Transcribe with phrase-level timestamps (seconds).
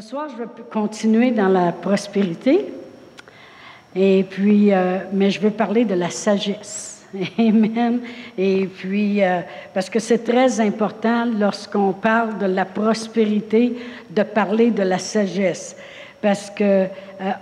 [0.00, 2.66] Ce soir, je vais continuer dans la prospérité.
[3.96, 7.04] Et puis, euh, mais je veux parler de la sagesse.
[7.38, 7.98] Amen.
[8.36, 9.40] Et puis, euh,
[9.74, 13.76] parce que c'est très important lorsqu'on parle de la prospérité
[14.08, 15.74] de parler de la sagesse.
[16.22, 16.86] Parce que euh,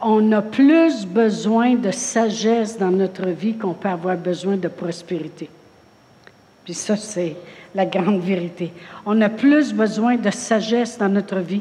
[0.01, 5.51] on a plus besoin de sagesse dans notre vie qu'on peut avoir besoin de prospérité.
[6.65, 7.37] Puis ça, c'est
[7.75, 8.73] la grande vérité.
[9.05, 11.61] On a plus besoin de sagesse dans notre vie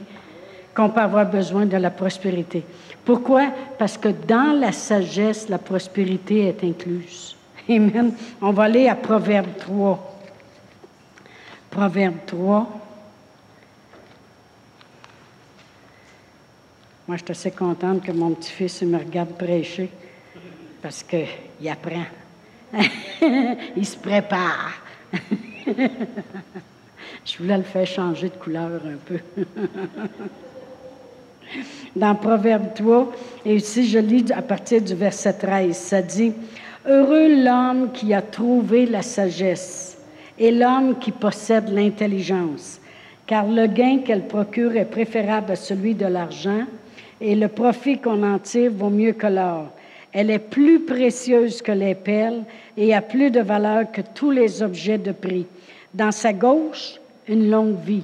[0.76, 2.64] qu'on peut avoir besoin de la prospérité.
[3.06, 3.52] Pourquoi?
[3.80, 7.36] Parce que dans la sagesse, la prospérité est incluse.
[7.70, 8.14] Amen.
[8.42, 10.22] On va aller à Proverbe 3.
[11.72, 12.68] Proverbe 3.
[17.08, 19.90] Moi, je suis assez contente que mon petit-fils me regarde prêcher
[20.82, 22.06] parce qu'il apprend.
[23.78, 24.74] Il se prépare.
[27.26, 29.20] je voulais le faire changer de couleur un peu.
[31.96, 33.12] dans Proverbe 3.
[33.46, 35.76] Et ici, je lis à partir du verset 13.
[35.76, 36.34] Ça dit,
[36.88, 39.98] Heureux l'homme qui a trouvé la sagesse
[40.38, 42.80] et l'homme qui possède l'intelligence,
[43.26, 46.66] car le gain qu'elle procure est préférable à celui de l'argent,
[47.22, 49.70] et le profit qu'on en tire vaut mieux que l'or.
[50.12, 52.44] Elle est plus précieuse que les perles
[52.78, 55.46] et a plus de valeur que tous les objets de prix.
[55.94, 58.04] Dans sa gauche, une longue vie.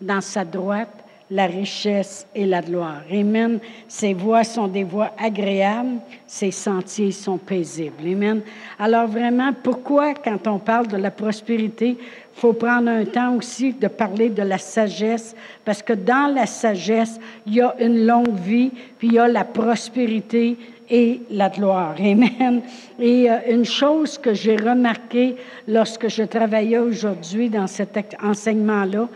[0.00, 3.02] Dans sa droite, la richesse et la gloire.
[3.12, 3.58] Amen.
[3.86, 8.06] Ses voies sont des voies agréables, ses sentiers sont paisibles.
[8.06, 8.40] Amen.
[8.78, 11.98] Alors vraiment, pourquoi quand on parle de la prospérité,
[12.32, 15.34] faut prendre un temps aussi de parler de la sagesse,
[15.64, 19.28] parce que dans la sagesse, il y a une longue vie, puis il y a
[19.28, 20.56] la prospérité
[20.88, 21.96] et la gloire.
[21.98, 22.62] Amen.
[22.98, 25.36] Et euh, une chose que j'ai remarqué
[25.66, 29.08] lorsque je travaillais aujourd'hui dans cet enseignement-là,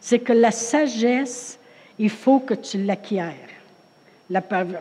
[0.00, 1.59] c'est que la sagesse
[2.00, 3.34] il faut que tu l'acquières.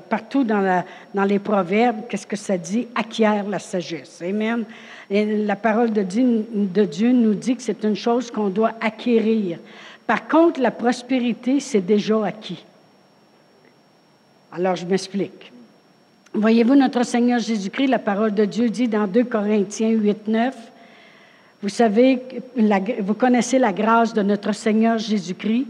[0.09, 0.83] partout dans,
[1.25, 2.87] les proverbes, qu'est-ce que ça dit?
[2.95, 4.21] Acquiert la sagesse.
[4.21, 4.63] Amen.
[5.09, 9.59] La parole de Dieu, de Dieu nous dit que c'est une chose qu'on doit acquérir.
[10.07, 12.63] Par contre, la prospérité, c'est déjà acquis.
[14.53, 15.51] Alors, je m'explique.
[16.33, 20.55] Voyez-vous, notre Seigneur Jésus-Christ, la parole de Dieu dit dans 2 Corinthiens 8, 9,
[21.61, 22.21] vous savez,
[23.01, 25.65] vous connaissez la grâce de notre Seigneur Jésus-Christ,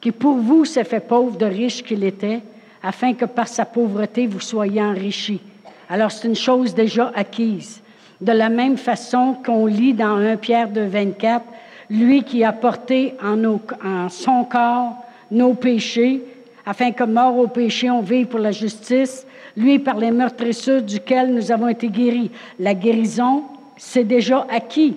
[0.00, 2.40] qui pour vous s'est fait pauvre de riche qu'il était,
[2.82, 5.40] afin que par sa pauvreté vous soyez enrichis.
[5.88, 7.80] Alors c'est une chose déjà acquise.
[8.20, 11.44] De la même façon qu'on lit dans 1 Pierre de 24,
[11.90, 14.96] lui qui a porté en, en son corps
[15.30, 16.22] nos péchés,
[16.66, 21.34] afin que mort au péché, on vive pour la justice, lui par les meurtrissures duquel
[21.34, 22.30] nous avons été guéris.
[22.58, 23.44] La guérison,
[23.76, 24.96] c'est déjà acquis.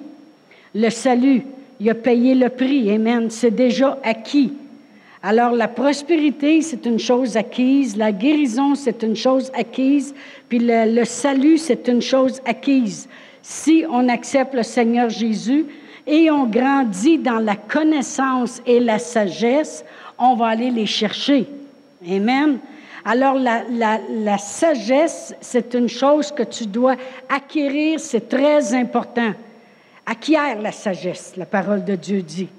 [0.76, 1.44] Le salut,
[1.80, 2.92] il a payé le prix.
[2.92, 3.30] Amen.
[3.30, 4.54] C'est déjà acquis.
[5.26, 10.14] Alors la prospérité, c'est une chose acquise, la guérison, c'est une chose acquise,
[10.50, 13.08] puis le, salut, c'est une chose acquise.
[13.42, 15.66] Si on accepte le Seigneur Jésus
[16.06, 19.86] et on grandit dans la connaissance et la sagesse,
[20.20, 21.46] on va aller les chercher.
[22.06, 22.60] Amen.
[23.06, 26.96] Alors la, sagesse, c'est une chose que tu dois
[27.30, 29.32] acquérir, c'est très important.
[30.06, 32.50] Acquiert la sagesse, la parole de Dieu dit.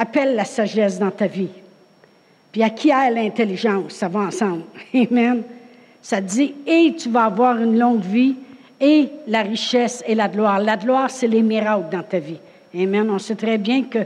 [0.00, 1.48] Appelle la sagesse dans ta vie.
[2.52, 4.62] Puis acquiert l'intelligence, ça va ensemble.
[4.94, 5.42] Amen.
[6.00, 8.36] Ça dit, et tu vas avoir une longue vie,
[8.80, 10.60] et la richesse et la gloire.
[10.60, 12.38] La gloire, c'est les miracles dans ta vie.
[12.74, 13.10] Amen.
[13.10, 13.98] On sait très bien que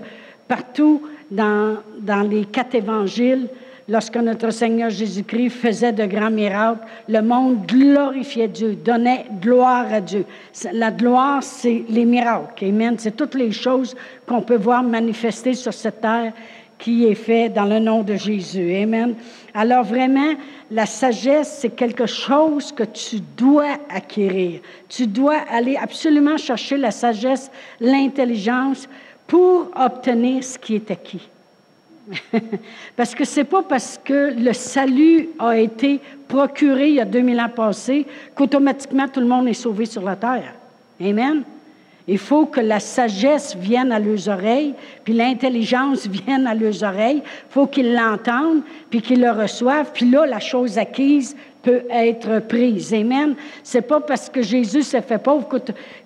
[0.49, 3.49] partout dans, dans les quatre évangiles,
[3.89, 10.01] lorsque notre Seigneur Jésus-Christ faisait de grands miracles, le monde glorifiait Dieu, donnait gloire à
[10.01, 10.25] Dieu.
[10.73, 12.65] La gloire, c'est les miracles.
[12.65, 12.97] Amen.
[12.99, 13.97] C'est toutes les choses
[14.27, 16.33] qu'on peut voir manifester sur cette terre
[16.79, 18.75] qui est fait dans le nom de Jésus.
[18.75, 19.15] Amen.
[19.55, 20.35] Alors vraiment,
[20.71, 24.61] la sagesse, c'est quelque chose que tu dois acquérir.
[24.89, 28.89] Tu dois aller absolument chercher la sagesse, l'intelligence
[29.29, 31.29] pour obtenir ce qui est acquis.
[32.97, 37.41] parce que c'est pas parce que le salut a été procuré il y a 2000
[37.41, 40.55] ans passés qu'automatiquement tout le monde est sauvé sur la terre.
[41.01, 41.43] Amen.
[42.09, 47.23] Il faut que la sagesse vienne à leurs oreilles, puis l'intelligence vienne à leurs oreilles.
[47.25, 49.93] Il faut qu'ils l'entendent, puis qu'ils le reçoivent.
[49.93, 52.93] Puis là, la chose acquise peut être prise.
[52.93, 53.37] Amen.
[53.63, 55.49] C'est pas parce que Jésus s'est fait pauvre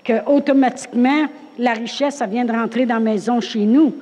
[0.05, 1.29] qu'automatiquement
[1.59, 3.95] la richesse, vient de rentrer dans la maison chez nous.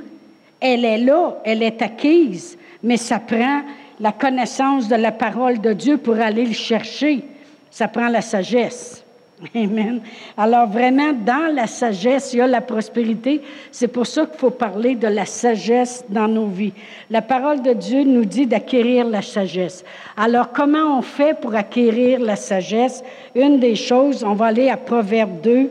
[0.67, 3.61] Elle est là, elle est acquise, mais ça prend
[4.01, 7.23] la connaissance de la parole de Dieu pour aller le chercher.
[7.71, 9.05] Ça prend la sagesse.
[9.55, 10.01] Amen.
[10.39, 13.43] Alors vraiment, dans la sagesse, il y a la prospérité.
[13.71, 16.73] C'est pour ça qu'il faut parler de la sagesse dans nos vies.
[17.11, 19.85] La parole de Dieu nous dit d'acquérir la sagesse.
[20.17, 23.05] Alors comment on fait pour acquérir la sagesse?
[23.35, 25.71] Une des choses, on va aller à Proverbe 2,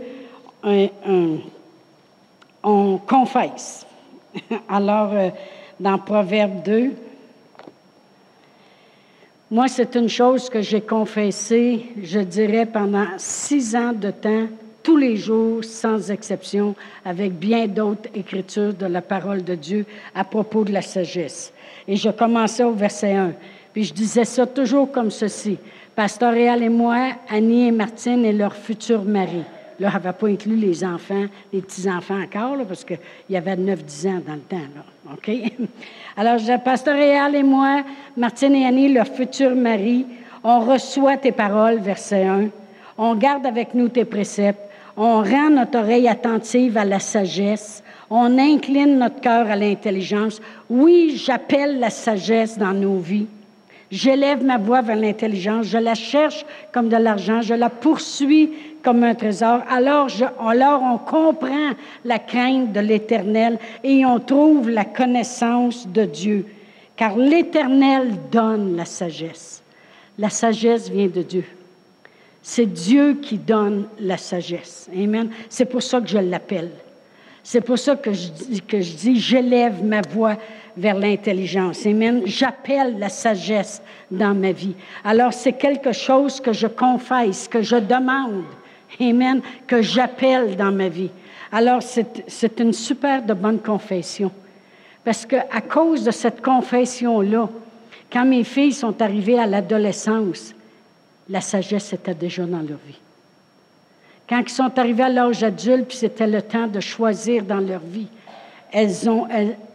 [2.64, 3.88] on confesse.
[4.70, 5.30] Alors, euh,
[5.80, 6.92] dans Proverbe 2,
[9.52, 14.48] moi, c'est une chose que j'ai confessée, je dirais, pendant six ans de temps,
[14.82, 16.76] tous les jours, sans exception,
[17.06, 19.86] avec bien d'autres écritures de la parole de Dieu
[20.16, 21.54] à propos de la sagesse.
[21.88, 23.34] Et je commençais au verset 1.
[23.74, 25.58] Puis je disais ça toujours comme ceci.
[25.96, 29.44] Pasteur Réal et moi, Annie et Martine et leur futur mari.
[29.80, 33.00] Là, elle n'avait pas inclus les enfants, les petits-enfants encore, parce qu'il
[33.30, 34.58] y avait 9-10 ans dans le temps.
[34.58, 35.14] Là.
[35.14, 35.30] OK?
[36.18, 37.84] Alors, Pasteur Réal et moi,
[38.16, 40.06] Martine et Annie, leur futur mari,
[40.44, 42.50] on reçoit tes paroles, verset 1.
[42.98, 44.60] On garde avec nous tes préceptes.
[44.96, 47.84] On rend notre oreille attentive à la sagesse.
[48.10, 50.40] On incline notre cœur à l'intelligence.
[50.70, 53.26] Oui, j'appelle la sagesse dans nos vies.
[53.90, 55.68] J'élève ma voix vers l'intelligence.
[55.68, 57.42] Je la cherche comme de l'argent.
[57.42, 58.52] Je la poursuis
[58.84, 59.62] comme un trésor.
[59.70, 60.10] Alors,
[60.40, 61.72] alors on comprend
[62.04, 66.46] la crainte de l'Éternel et on trouve la connaissance de Dieu.
[66.96, 69.64] Car l'Éternel donne la sagesse.
[70.20, 71.46] La sagesse vient de Dieu.
[72.42, 74.90] C'est Dieu qui donne la sagesse.
[74.94, 75.30] Amen.
[75.50, 76.72] C'est pour ça que je l'appelle.
[77.42, 78.30] C'est pour ça que je,
[78.68, 80.38] que je dis, j'élève ma voix
[80.78, 81.86] vers l'intelligence.
[81.86, 82.22] Amen.
[82.26, 83.82] J'appelle la sagesse
[84.12, 84.76] dans ma vie.
[85.04, 88.44] Alors, c'est quelque chose que je confesse, que je demande.
[89.00, 91.10] Amen, que j'appelle dans ma vie.
[91.52, 94.32] Alors, c'est une super de bonne confession.
[95.04, 97.50] Parce qu'à cause de cette confession-là,
[98.12, 100.54] quand mes filles sont arrivées à l'adolescence,
[101.30, 103.00] la sagesse était déjà dans leur vie.
[104.28, 107.82] Quand ils sont arrivés à l'âge adulte, puis c'était le temps de choisir dans leur
[107.82, 108.08] vie,
[108.72, 108.92] elles,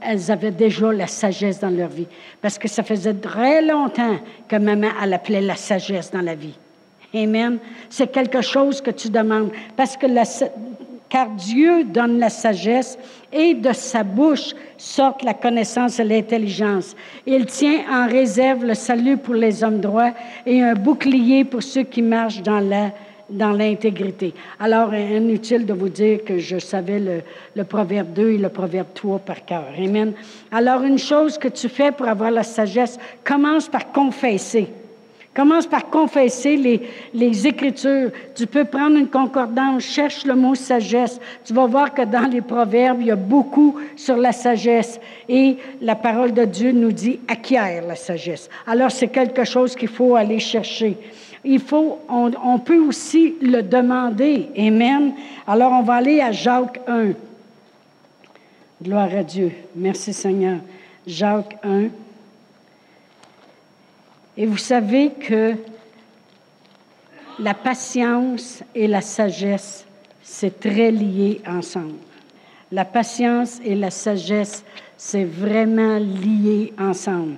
[0.00, 2.06] elles, avaient déjà la sagesse dans leur vie.
[2.40, 4.18] Parce que ça faisait très longtemps
[4.48, 6.54] que maman, elle appelait la sagesse dans la vie.
[7.14, 7.58] Amen.
[7.88, 9.50] C'est quelque chose que tu demandes.
[9.76, 10.24] Parce que la,
[11.08, 12.98] car Dieu donne la sagesse
[13.32, 16.94] et de sa bouche sortent la connaissance et l'intelligence.
[17.26, 20.12] Il tient en réserve le salut pour les hommes droits
[20.44, 22.92] et un bouclier pour ceux qui marchent dans la
[23.30, 24.32] dans l'intégrité.
[24.58, 27.20] Alors, inutile de vous dire que je savais le,
[27.54, 29.66] le, Proverbe 2 et le Proverbe 3 par cœur.
[29.76, 30.14] Amen.
[30.50, 34.68] Alors, une chose que tu fais pour avoir la sagesse, commence par confesser.
[35.34, 36.56] Commence par confesser
[37.14, 38.10] les, Écritures.
[38.34, 41.20] Tu peux prendre une concordance, cherche le mot sagesse.
[41.44, 44.98] Tu vas voir que dans les Proverbes, il y a beaucoup sur la sagesse.
[45.28, 48.48] Et la parole de Dieu nous dit acquiert la sagesse.
[48.66, 50.96] Alors, c'est quelque chose qu'il faut aller chercher.
[51.44, 54.48] Il faut, on peut aussi le demander.
[54.58, 55.12] Amen.
[55.46, 57.12] Alors, on va aller à Jacques 1.
[58.82, 59.52] Gloire à Dieu.
[59.74, 60.58] Merci Seigneur.
[61.06, 61.88] Jacques 1.
[64.38, 65.54] Et vous savez que
[67.40, 69.84] la patience et la sagesse,
[70.22, 71.96] c'est très lié ensemble.
[72.70, 74.62] La patience et la sagesse,
[74.96, 77.34] c'est vraiment lié ensemble.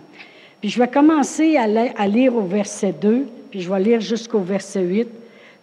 [0.60, 4.82] Puis je vais commencer à, lire au verset 2, puis je vais lire jusqu'au verset
[4.82, 5.08] 8.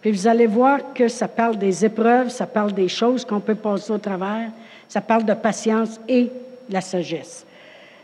[0.00, 3.54] Puis vous allez voir que ça parle des épreuves, ça parle des choses qu'on peut
[3.54, 4.50] passer au travers,
[4.88, 6.30] ça parle de patience et
[6.68, 7.46] la sagesse.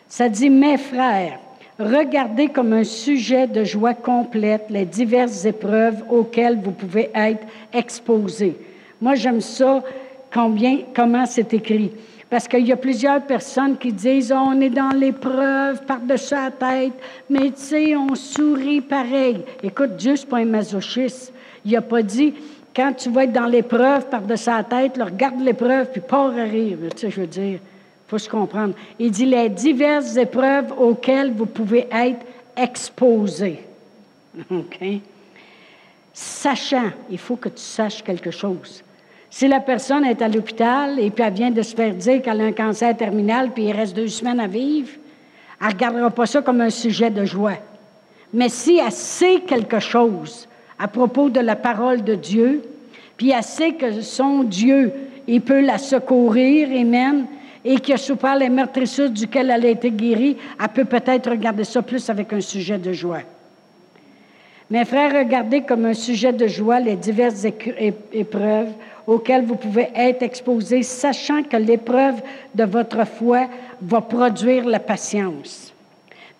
[0.08, 1.40] Ça dit, mes frères,
[1.78, 8.57] Regardez comme un sujet de joie complète les diverses épreuves auxquelles vous pouvez être exposés.
[9.00, 9.83] Moi, j'aime ça,
[10.33, 11.90] combien, comment c'est écrit.
[12.31, 16.93] Parce qu'il y a plusieurs personnes qui disent on est dans l'épreuve par-dessus la tête,
[17.28, 19.40] mais tu sais, on sourit pareil.
[19.62, 21.33] Écoute, Dieu, n'est pas un masochiste.
[21.64, 22.35] Il n'a pas dit
[22.75, 26.78] quand tu vas être dans l'épreuve par-dessus la tête, regarde l'épreuve puis pas à rire.
[26.95, 27.59] Tu sais, je veux dire
[28.99, 32.25] Il dit les diverses épreuves auxquelles vous pouvez être
[32.56, 33.61] exposés.
[34.50, 34.80] OK?
[36.12, 38.83] Sachant, il faut que tu saches quelque chose.
[39.30, 42.40] Si la personne est à l'hôpital et puis elle vient de se faire dire qu'elle
[42.40, 44.90] a un cancer terminal puis il reste deux semaines à vivre,
[45.61, 47.56] elle ne regardera pas ça comme un sujet de joie.
[48.33, 52.62] Mais si elle sait quelque chose à propos de la parole de Dieu,
[53.16, 54.92] puis elle sait que son Dieu,
[55.26, 57.26] il peut la secourir, Amen,
[57.64, 61.64] et qui a souffert les meurtrissures duquel elle a été guérie, elle peut peut-être regarder
[61.64, 63.23] ça plus avec un sujet de joie.
[64.71, 67.44] Mes frères, regardez comme un sujet de joie les diverses
[68.12, 68.73] épreuves
[69.06, 72.23] auxquelles vous pouvez être exposés, sachant que l'épreuve
[72.54, 73.47] de votre foi
[73.83, 75.73] va produire la patience.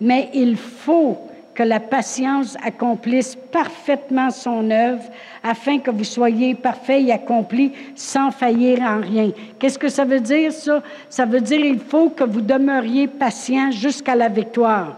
[0.01, 1.19] Mais il faut
[1.55, 5.03] que la patience accomplisse parfaitement son œuvre,
[5.41, 9.31] afin que vous soyez parfaits et accomplis sans faillir en rien.
[9.57, 10.83] Qu'est-ce que ça veut dire, ça?
[11.09, 14.97] Ça veut dire il faut que vous demeuriez patient jusqu'à la victoire.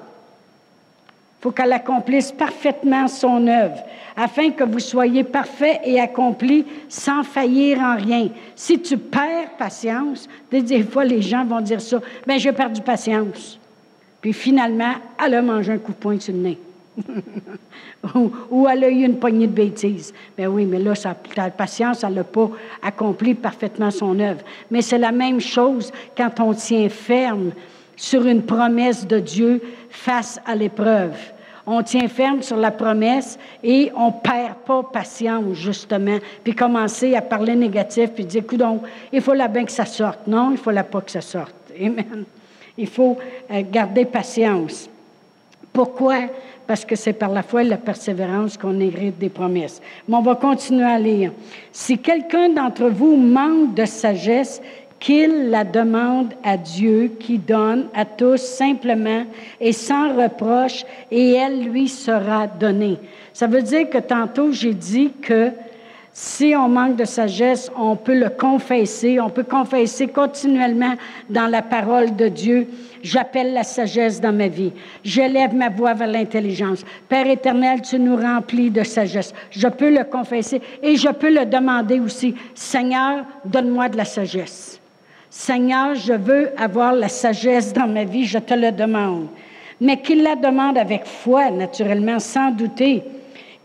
[1.40, 3.78] Il faut qu'elle accomplisse parfaitement son œuvre,
[4.16, 8.30] afin que vous soyez parfaits et accomplis sans faillir en rien.
[8.56, 13.60] Si tu perds patience, des fois les gens vont dire ça, ben j'ai perdu patience.
[14.28, 14.92] Puis finalement,
[15.26, 16.58] elle a mangé un coup de poing sur le nez.
[18.52, 20.14] ou, elle a eu une poignée de bêtises.
[20.38, 22.50] Ben oui, mais là, sa, patience, elle n'a pas
[22.84, 24.42] accompli parfaitement son œuvre.
[24.70, 27.52] Mais c'est la même chose quand on tient ferme
[27.96, 31.16] sur une promesse de Dieu face à l'épreuve.
[31.66, 37.22] On tient ferme sur la promesse et on perd pas patience, justement, puis commencer à
[37.22, 38.82] parler négatif, puis dire, donc,
[39.14, 40.28] il faut la bien que ça sorte.
[40.28, 41.56] Non, il faut la pas que ça sorte.
[41.80, 42.26] Amen.
[42.78, 43.18] Il faut
[43.52, 44.90] euh, garder patience.
[45.74, 46.22] Pourquoi?
[46.66, 49.82] Parce que c'est par la foi et la persévérance qu'on hérite des promesses.
[50.08, 51.32] Mais on va continuer à lire.
[51.72, 54.62] Si quelqu'un d'entre vous manque de sagesse,
[55.00, 59.26] qu'il la demande à Dieu qui donne à tous simplement
[59.62, 62.98] et sans reproche, et elle lui sera donnée.
[63.34, 65.52] Ça veut dire que tantôt j'ai dit que
[66.20, 70.96] si on manque de sagesse, on peut le confesser, on peut confesser continuellement
[71.30, 72.68] dans la parole de Dieu.
[73.04, 74.72] J'appelle la sagesse dans ma vie.
[75.04, 76.84] J'élève ma voix vers l'intelligence.
[77.08, 79.32] Père éternel, tu nous remplis de sagesse.
[79.52, 82.34] Je peux le confesser et je peux le demander aussi.
[82.56, 84.82] Seigneur, donne-moi de la sagesse.
[85.30, 89.28] Seigneur, je veux avoir la sagesse dans ma vie, je te le demande.
[89.80, 93.04] Mais qu'il la demande avec foi, naturellement, sans douter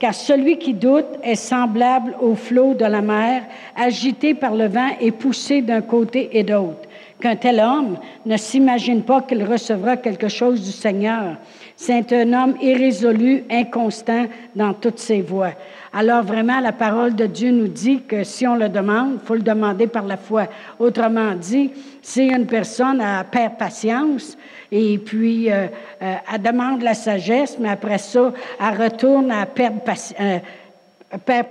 [0.03, 3.45] car celui qui doute est semblable au flot de la mer,
[3.77, 6.89] agité par le vent et poussé d'un côté et d'autre.
[7.21, 11.37] Qu'un tel homme ne s'imagine pas qu'il recevra quelque chose du Seigneur.
[11.77, 15.53] C'est un homme irrésolu, inconstant dans toutes ses voies.
[15.95, 19.43] Alors vraiment, la parole de Dieu nous dit que si on le demande, faut le
[19.43, 20.47] demander par la foi.
[20.79, 21.71] Autrement dit,
[22.01, 24.39] si une personne a perd patience,
[24.71, 25.67] et puis euh,
[26.01, 29.83] euh, elle demande la sagesse, mais après ça, elle retourne à perdre,
[30.19, 30.39] euh,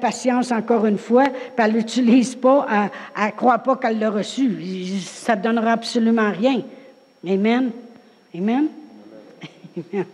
[0.02, 4.52] patience encore une fois, puis elle l'utilise pas, elle croit pas qu'elle l'a reçu.
[5.02, 6.62] Ça ne donnera absolument rien.
[7.28, 7.70] Amen.
[8.36, 8.66] Amen.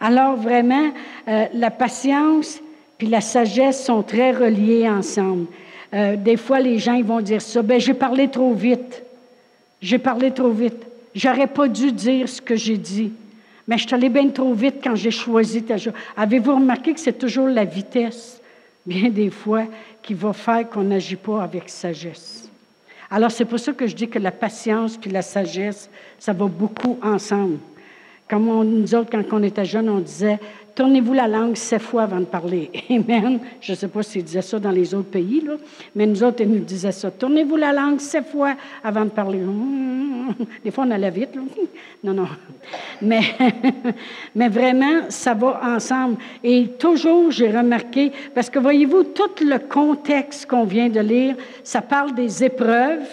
[0.00, 0.90] Alors vraiment,
[1.26, 2.60] la patience
[2.98, 5.46] puis la sagesse sont très reliées ensemble.
[5.92, 9.02] des fois, les gens ils vont dire ça, ben j'ai parlé trop vite.
[9.80, 10.86] J'ai parlé trop vite.
[11.14, 13.12] J'aurais pas dû dire ce que j'ai dit.
[13.66, 15.92] Mais je suis allée bien trop vite quand j'ai choisi ta joie.
[16.16, 18.40] Avez-vous remarqué que c'est toujours la vitesse,
[18.84, 19.64] bien des fois,
[20.02, 22.50] qui va faire qu'on n'agit pas avec sagesse?
[23.10, 26.46] Alors, c'est pour ça que je dis que la patience puis la sagesse, ça va
[26.46, 27.58] beaucoup ensemble.
[28.28, 30.38] Comme on, nous autres, quand on était jeunes, on disait
[30.74, 32.68] Tournez-vous la langue sept fois avant de parler.
[32.90, 33.38] Amen.
[33.60, 35.44] Je ne sais pas s'ils disaient ça dans les autres pays,
[35.94, 37.12] mais nous autres, ils nous disaient ça.
[37.12, 39.40] Tournez-vous la langue sept fois avant de parler.
[40.64, 41.30] Des fois, on allait vite.
[42.04, 42.28] Non, non.
[43.00, 43.22] Mais,
[44.34, 46.18] mais vraiment, ça va ensemble.
[46.42, 51.80] Et toujours, j'ai remarqué, parce que voyez-vous, tout le contexte qu'on vient de lire, ça
[51.80, 53.08] parle des épreuves,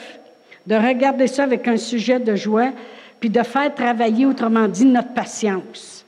[0.67, 2.71] de regarder ça avec un sujet de joie,
[3.21, 6.00] puis de faire travailler, autrement dit, notre patience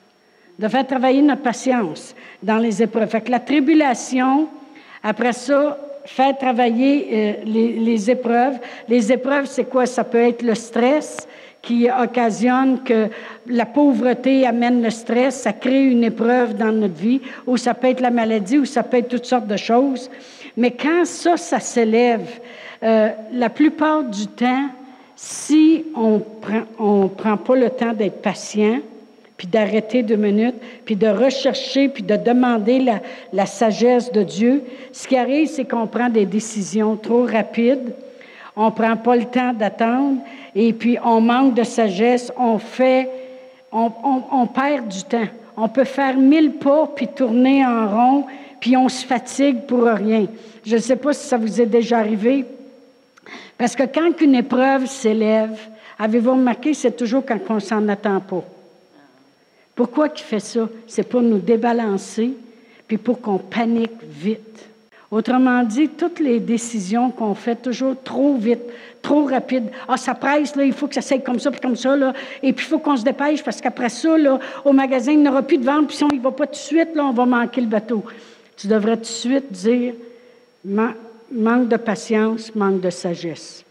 [0.59, 3.09] de faire travailler notre patience dans les épreuves.
[3.09, 4.47] Fait que la tribulation,
[5.03, 8.59] après ça, faire travailler euh, les, les, épreuves.
[8.87, 9.85] Les épreuves, c'est quoi?
[9.85, 11.27] Ça peut être le stress
[11.61, 13.07] qui occasionne que
[13.47, 17.87] la pauvreté amène le stress, ça crée une épreuve dans notre vie, ou ça peut
[17.87, 20.11] être la maladie, ou ça peut être toutes sortes de choses.
[20.57, 22.27] Mais quand ça, ça s'élève,
[22.83, 24.67] euh, la plupart du temps,
[25.15, 28.79] si on prend, on prend pas le temps d'être patient,
[29.43, 33.01] puis d'arrêter deux minutes, puis de rechercher, puis de demander la,
[33.33, 34.63] la sagesse de Dieu.
[34.93, 37.93] Ce qui arrive, c'est qu'on prend des décisions trop rapides,
[38.55, 40.19] on ne prend pas le temps d'attendre,
[40.55, 43.09] et puis on manque de sagesse, on fait,
[43.73, 43.91] on,
[44.31, 45.27] on, perd du temps.
[45.57, 48.25] On peut faire mille pas, puis tourner en rond,
[48.61, 50.27] puis on se fatigue pour rien.
[50.65, 52.45] Je ne sais pas si ça vous est déjà arrivé,
[53.57, 55.59] parce que quand une épreuve s'élève,
[55.99, 58.45] avez-vous remarqué, c'est toujours quand on s'en attend pas.
[59.75, 60.69] Pourquoi il fait ça?
[60.87, 62.33] C'est pour nous débalancer,
[62.87, 64.67] puis pour qu'on panique vite.
[65.09, 68.63] Autrement dit, toutes les décisions qu'on fait toujours trop vite,
[69.01, 69.65] trop rapide.
[69.87, 71.95] Ah, ça presse, là, il faut que ça s'aille comme ça, puis comme ça.
[72.41, 74.15] Et puis, il faut qu'on se dépêche parce qu'après ça,
[74.65, 76.53] au magasin, il n'y aura plus de vente, puis si on n'y va pas tout
[76.53, 78.03] de suite, là, on va manquer le bateau.
[78.57, 79.93] Tu devrais tout de suite dire
[80.65, 83.63] manque de patience, manque de sagesse.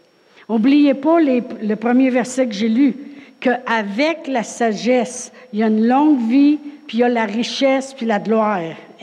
[0.47, 2.95] N'oubliez pas le premier verset que j'ai lu
[3.43, 6.57] qu'avec la sagesse, il y a une longue vie,
[6.87, 8.61] puis il y a la richesse, puis la gloire.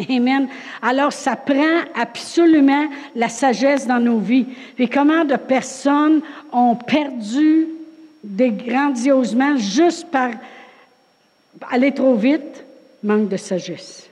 [0.08, 0.48] Amen.
[0.80, 4.46] Alors, ça prend absolument la sagesse dans nos vies.
[4.78, 7.68] Et comment de personnes ont perdu
[8.24, 10.30] des grandiosement juste par
[11.70, 12.64] aller trop vite,
[13.02, 14.09] manque de sagesse.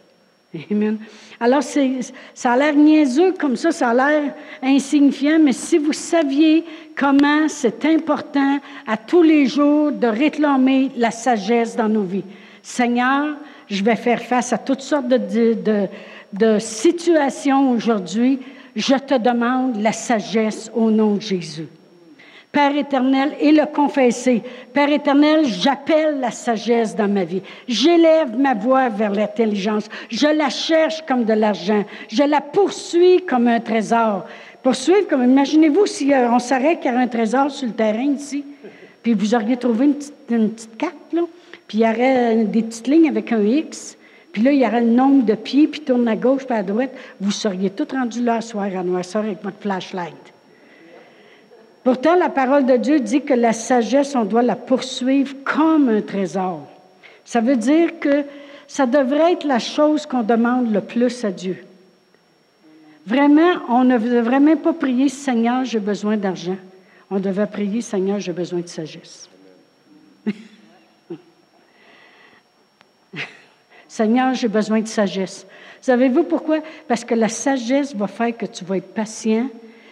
[1.41, 6.65] Alors, ça a l'air niaiseux comme ça, ça a l'air insignifiant, mais si vous saviez
[6.97, 12.25] comment c'est important à tous les jours de réclamer la sagesse dans nos vies.
[12.63, 13.37] Seigneur,
[13.69, 18.41] je vais faire face à toutes sortes de situations aujourd'hui.
[18.75, 21.67] Je te demande la sagesse au nom de Jésus.
[22.51, 24.43] Père éternel, et le confesser.
[24.73, 27.43] Père éternel, j'appelle la sagesse dans ma vie.
[27.69, 29.89] J'élève ma voix vers l'intelligence.
[30.09, 31.85] Je la cherche comme de l'argent.
[32.09, 34.25] Je la poursuis comme un trésor.
[34.63, 38.13] Poursuivre comme, imaginez-vous si euh, on s'arrête qu'il y a un trésor sur le terrain
[38.15, 38.45] ici,
[39.03, 41.23] puis vous auriez trouvé une petite, carte, là,
[41.67, 43.97] puis il y aurait des petites lignes avec un X,
[44.33, 46.63] puis là, il y aurait le nombre de pieds, puis tourne à gauche, puis à
[46.63, 46.91] droite.
[47.21, 50.15] Vous seriez tout rendu là, soir à noirceur avec votre flashlight.
[51.85, 56.01] Pourtant, la parole de Dieu dit que la sagesse, on doit la poursuivre comme un
[56.01, 56.67] trésor.
[57.25, 58.25] Ça veut dire que
[58.67, 61.65] ça devrait être la chose qu'on demande le plus à Dieu.
[63.07, 66.59] Vraiment, on ne devrait même pas prier Seigneur, j'ai besoin d'argent.
[67.11, 69.31] On devrait prier Seigneur, j'ai besoin de sagesse.
[73.89, 75.47] Seigneur, j'ai besoin de sagesse.
[75.81, 76.59] Savez-vous pourquoi?
[76.87, 79.49] Parce que la sagesse va faire que tu vas être patient,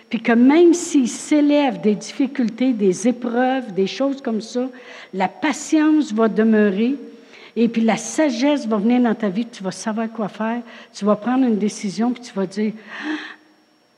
[0.08, 4.68] puis que même s'il s'élève des difficultés, des épreuves, des choses comme ça,
[5.12, 6.94] la patience va demeurer
[7.56, 10.60] et puis la sagesse va venir dans ta vie, tu vas savoir quoi faire,
[10.92, 12.72] tu vas prendre une décision, puis tu vas dire,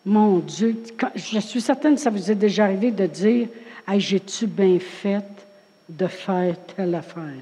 [0.06, 0.76] mon Dieu,
[1.16, 3.48] je suis certaine que ça vous est déjà arrivé de dire,
[3.86, 5.24] hey, j'ai-tu bien fait
[5.88, 7.34] de faire telle affaire?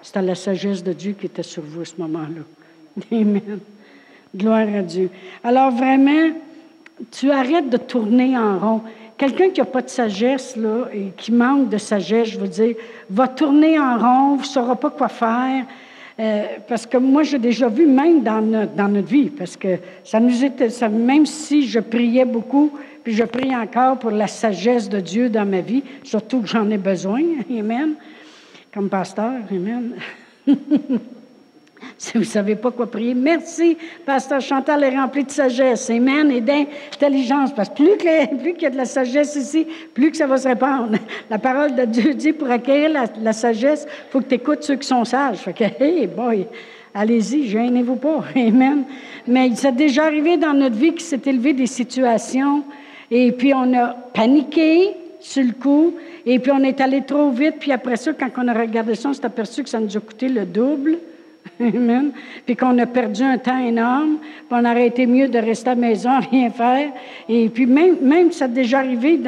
[0.00, 2.42] C'était la sagesse de Dieu qui était sur vous à ce moment-là.
[3.10, 3.58] Amen.
[4.34, 5.10] Gloire à Dieu.
[5.42, 6.30] Alors vraiment,
[7.10, 8.80] tu arrêtes de tourner en rond.
[9.18, 12.74] Quelqu'un qui n'a pas de sagesse, là, et qui manque de sagesse, je veux dire,
[13.10, 15.64] va tourner en rond, ne saura pas quoi faire.
[16.18, 19.78] Euh, parce que moi, j'ai déjà vu, même dans notre, dans notre vie, parce que
[20.04, 24.26] ça nous était, ça, même si je priais beaucoup, puis je prie encore pour la
[24.26, 27.94] sagesse de Dieu dans ma vie, surtout que j'en ai besoin, Amen,
[28.72, 29.94] comme pasteur, Amen.
[31.98, 33.76] Si vous ne savez pas quoi prier, merci.
[34.04, 37.52] Pasteur Chantal est rempli de sagesse, amen, et d'intelligence.
[37.54, 37.74] Parce que
[38.36, 40.98] plus qu'il y a de la sagesse ici, plus que ça va se répandre.
[41.30, 42.90] La parole de Dieu dit pour acquérir
[43.20, 45.38] la, sagesse, il faut que tu écoutes ceux qui sont sages.
[45.38, 46.46] Fait que, hey boy,
[46.94, 48.84] allez-y, gênez-vous pas, amen.
[49.26, 52.64] Mais il s'est déjà arrivé dans notre vie qu'il s'est élevé des situations,
[53.10, 54.90] et puis on a paniqué
[55.20, 55.94] sur le coup,
[56.26, 59.10] et puis on est allé trop vite, puis après ça, quand on a regardé ça,
[59.10, 60.98] on s'est aperçu que ça nous a coûté le double.
[61.60, 62.12] Amen.
[62.44, 65.74] Puis qu'on a perdu un temps énorme, puis on aurait été mieux de rester à
[65.74, 66.90] la maison, rien faire.
[67.28, 69.20] Et puis même, même ça a déjà arrivé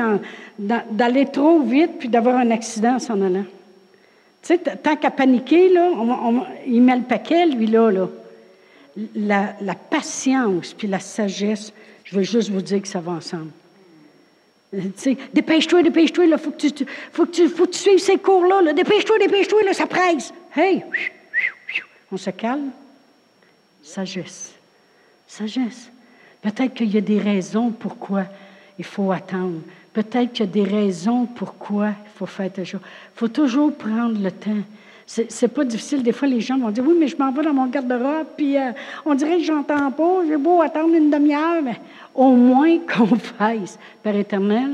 [0.59, 3.45] d'aller trop vite, puis d'avoir un accident en s'en allant.
[4.43, 5.91] Tu sais, tant qu'à paniquer, là,
[6.67, 7.91] il met le paquet, lui, là.
[9.17, 11.73] La, patience puis la sagesse,
[12.05, 13.51] je veux juste vous dire que ça va ensemble.
[14.71, 17.99] Tu sais, dépêche-toi, dépêche-toi, il faut, que tu, faut, que tu, faut que tu suives
[17.99, 18.61] ces cours-là.
[18.63, 18.73] Là.
[18.73, 20.33] Dépêche-toi, dépêche-toi, ça presse.
[20.57, 20.85] Hey!
[22.13, 22.71] On se calme?
[23.83, 24.55] Sagesse.
[25.27, 25.91] Sagesse.
[26.43, 28.25] Peut-être qu'il y a des raisons pourquoi
[28.79, 29.61] il faut attendre.
[29.93, 32.81] Peut-être qu'il y a des raisons pourquoi il faut faire tes choses.
[32.85, 34.63] Il faut toujours prendre le temps.
[35.07, 36.03] C'est pas difficile.
[36.03, 38.57] Des fois, les gens vont dire Oui, mais je m'en vais dans mon garde-robe, puis
[38.57, 38.73] euh,
[39.05, 41.79] on dirait que j'entends pas, j'ai beau attendre une demi-heure, mais
[42.15, 43.79] au moins qu'on fasse.
[44.03, 44.73] Père éternel,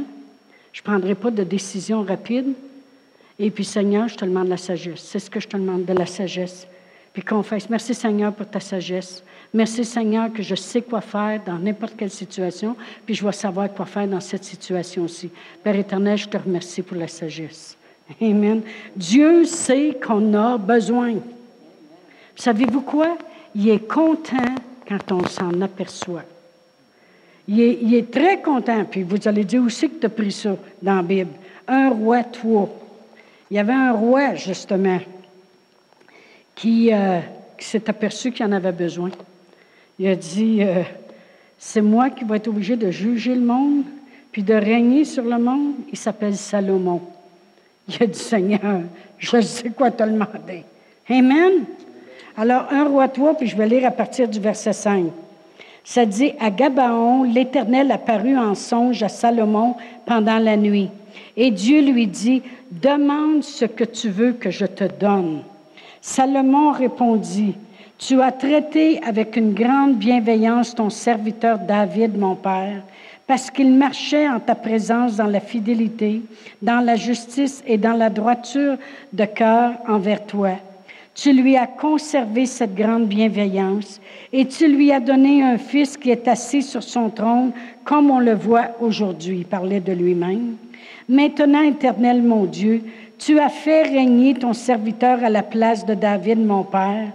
[0.73, 2.53] je ne prendrai pas de décision rapide.
[3.38, 5.01] Et puis, Seigneur, je te demande la sagesse.
[5.01, 6.66] C'est ce que je te demande, de la sagesse
[7.12, 7.68] puis confesse.
[7.68, 9.23] Merci Seigneur pour ta sagesse.
[9.53, 13.73] Merci Seigneur que je sais quoi faire dans n'importe quelle situation, puis je vais savoir
[13.73, 15.31] quoi faire dans cette situation-ci.
[15.62, 17.77] Père éternel, je te remercie pour la sagesse.
[18.20, 18.62] Amen.
[18.94, 21.14] Dieu sait qu'on a besoin.
[22.37, 23.18] Savez-vous quoi?
[23.55, 24.55] Il est content
[24.88, 26.25] quand on s'en aperçoit.
[27.49, 28.85] Il est, il est, très content.
[28.85, 31.33] Puis vous allez dire aussi que tu as pris ça dans la Bible?
[31.66, 32.68] Un roi, toi.
[33.51, 35.01] Il y avait un roi, justement,
[36.64, 37.20] euh,
[37.59, 39.11] qui, s'est aperçu qu'il en avait besoin.
[39.99, 40.83] Il a dit, euh,
[41.59, 43.85] c'est moi qui vais être obligé de juger le monde,
[44.33, 45.75] puis de régner sur le monde.
[45.90, 47.01] Il s'appelle Salomon.
[47.88, 48.83] Il a dit, Seigneur,
[49.18, 50.64] je sais quoi te demander.
[51.09, 51.64] Amen.
[52.37, 55.07] Alors, un roi toi, puis je vais lire à partir du verset 5.
[55.85, 59.75] Ça dit, à Gabaon, l'Éternel apparut en songe à Salomon
[60.07, 60.88] pendant la nuit.
[61.37, 65.42] Et Dieu lui dit, demande ce que tu veux que je te donne.
[66.01, 67.55] Salomon répondit,
[67.99, 72.83] tu as traité avec une grande bienveillance ton serviteur David, mon père,
[73.27, 76.23] parce qu'il marchait en ta présence dans la fidélité,
[76.63, 78.77] dans la justice et dans la droiture
[79.13, 80.53] de cœur envers toi.
[81.15, 84.01] Tu lui as conservé cette grande bienveillance
[84.33, 87.53] et tu lui as donné un fils qui est assis sur son trône
[87.85, 89.39] comme on le voit aujourd'hui.
[89.41, 90.57] Il parlait de lui-même.
[91.09, 92.83] Maintenant, éternel mon Dieu,
[93.21, 97.09] tu as fait régner ton serviteur à la place de David, mon père,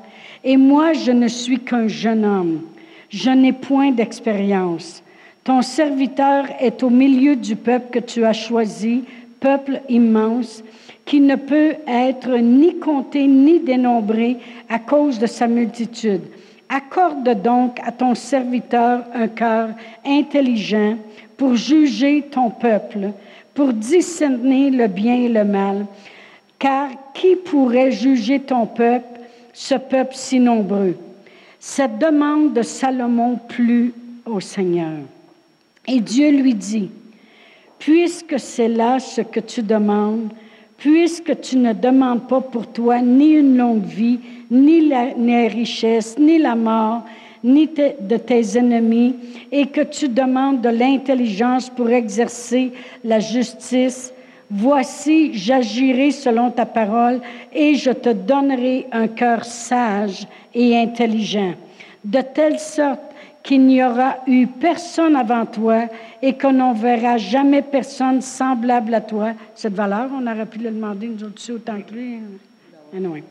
[0.43, 2.61] et moi je ne suis qu'un jeune homme.
[3.09, 5.01] Je n'ai point d'expérience.
[5.43, 9.03] Ton serviteur est au milieu du peuple que tu as choisi,
[9.39, 10.63] peuple immense,
[11.05, 14.37] qui ne peut être ni compté ni dénombré
[14.69, 16.21] à cause de sa multitude.
[16.69, 19.69] Accorde donc à ton serviteur un cœur
[20.05, 20.97] intelligent
[21.37, 23.11] pour juger ton peuple,
[23.55, 25.87] pour discerner le bien et le mal.
[26.59, 29.19] Car qui pourrait juger ton peuple,
[29.53, 30.95] ce peuple si nombreux?
[31.59, 33.93] Cette demande de Salomon plut
[34.25, 34.99] au Seigneur.
[35.87, 36.89] Et Dieu lui dit,
[37.79, 40.29] puisque c'est là ce que tu demandes,
[40.77, 44.19] puisque tu ne demandes pas pour toi ni une longue vie,
[44.51, 47.03] ni la, richesse, ni la mort,
[47.45, 49.15] ni de tes ennemis,
[49.51, 54.11] et que tu demandes de l'intelligence pour exercer la justice,
[54.49, 57.21] voici, j'agirai selon ta parole,
[57.53, 61.53] et je te donnerai un cœur sage et intelligent,
[62.03, 63.01] de telle sorte
[63.43, 65.83] qu'il n'y aura eu personne avant toi
[66.19, 69.33] et qu'on n'en verra jamais personne semblable à toi.
[69.53, 72.17] Cette valeur, on aurait pu le demander, nous autres, autant que lui.
[72.95, 73.23] Anyway.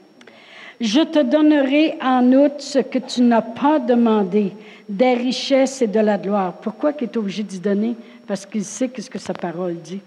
[0.81, 4.53] Je te donnerai en outre ce que tu n'as pas demandé,
[4.89, 6.55] des richesses et de la gloire.
[6.55, 7.95] Pourquoi qu'il est obligé d'y donner?
[8.27, 10.01] Parce qu'il sait ce que sa parole dit.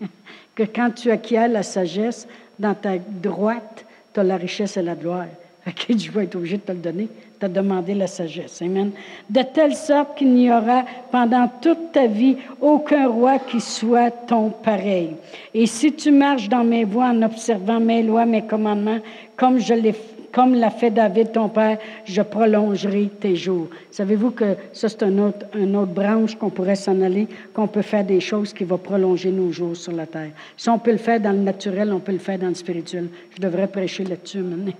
[0.54, 2.26] que quand tu acquiers la sagesse,
[2.58, 5.26] dans ta droite, tu as la richesse et la gloire.
[5.68, 8.62] Ok, je vais être obligé de te le donner t'a demandé la sagesse.
[8.62, 8.92] Amen.
[9.28, 14.50] De telle sorte qu'il n'y aura pendant toute ta vie aucun roi qui soit ton
[14.50, 15.10] pareil.
[15.54, 19.00] Et si tu marches dans mes voies en observant mes lois, mes commandements,
[19.36, 19.94] comme je l'ai
[20.32, 23.68] comme l'a fait David, ton père, je prolongerai tes jours.
[23.90, 27.80] Savez-vous que ça, c'est un autre, une autre branche qu'on pourrait s'en aller, qu'on peut
[27.80, 30.32] faire des choses qui vont prolonger nos jours sur la terre?
[30.54, 33.08] Si on peut le faire dans le naturel, on peut le faire dans le spirituel.
[33.34, 34.74] Je devrais prêcher là-dessus maintenant.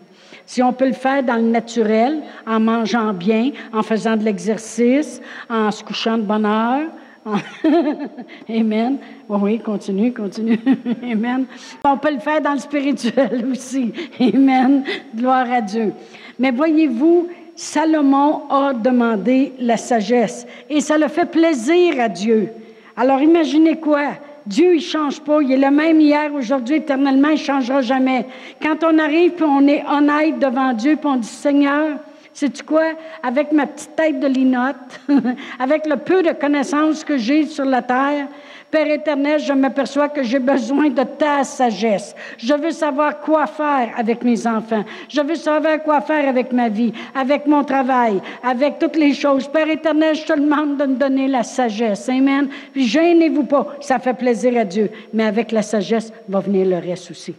[0.47, 5.21] Si on peut le faire dans le naturel, en mangeant bien, en faisant de l'exercice,
[5.51, 6.89] en se couchant de bonne heure,
[8.49, 8.99] Amen.
[9.29, 10.61] Oui, continue, continue.
[11.03, 11.47] Amen.
[11.85, 13.93] On peut le faire dans le spirituel aussi.
[14.21, 14.85] Amen.
[15.15, 15.93] Gloire à Dieu.
[16.39, 22.51] Mais voyez-vous, Salomon a demandé la sagesse et ça le fait plaisir à Dieu.
[22.97, 24.11] Alors imaginez quoi?
[24.47, 25.43] Dieu, il change pas.
[25.43, 27.31] Il est le même hier, aujourd'hui, éternellement.
[27.31, 28.27] Il changera jamais.
[28.63, 31.99] Quand on arrive, puis on est honnête devant Dieu, puis on dit, Seigneur,
[32.33, 32.85] sais-tu quoi?
[33.23, 35.01] Avec ma petite tête de linotte,
[35.59, 38.29] avec le peu de connaissances que j'ai sur la terre,
[38.70, 42.16] Père éternel, je m'aperçois que j'ai besoin de ta sagesse.
[42.37, 44.85] Je veux savoir quoi faire avec mes enfants.
[45.09, 49.46] Je veux savoir quoi faire avec ma vie, avec mon travail, avec toutes les choses.
[49.46, 52.09] Père éternel, je te demande de me donner la sagesse.
[52.09, 52.48] Amen.
[52.72, 54.90] Puis gênez-vous pas, ça fait plaisir à Dieu.
[55.12, 57.35] Mais avec la sagesse va venir le reste aussi.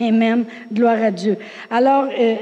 [0.00, 0.44] Amen.
[0.72, 1.36] Gloire à Dieu.
[1.70, 2.36] Alors, euh,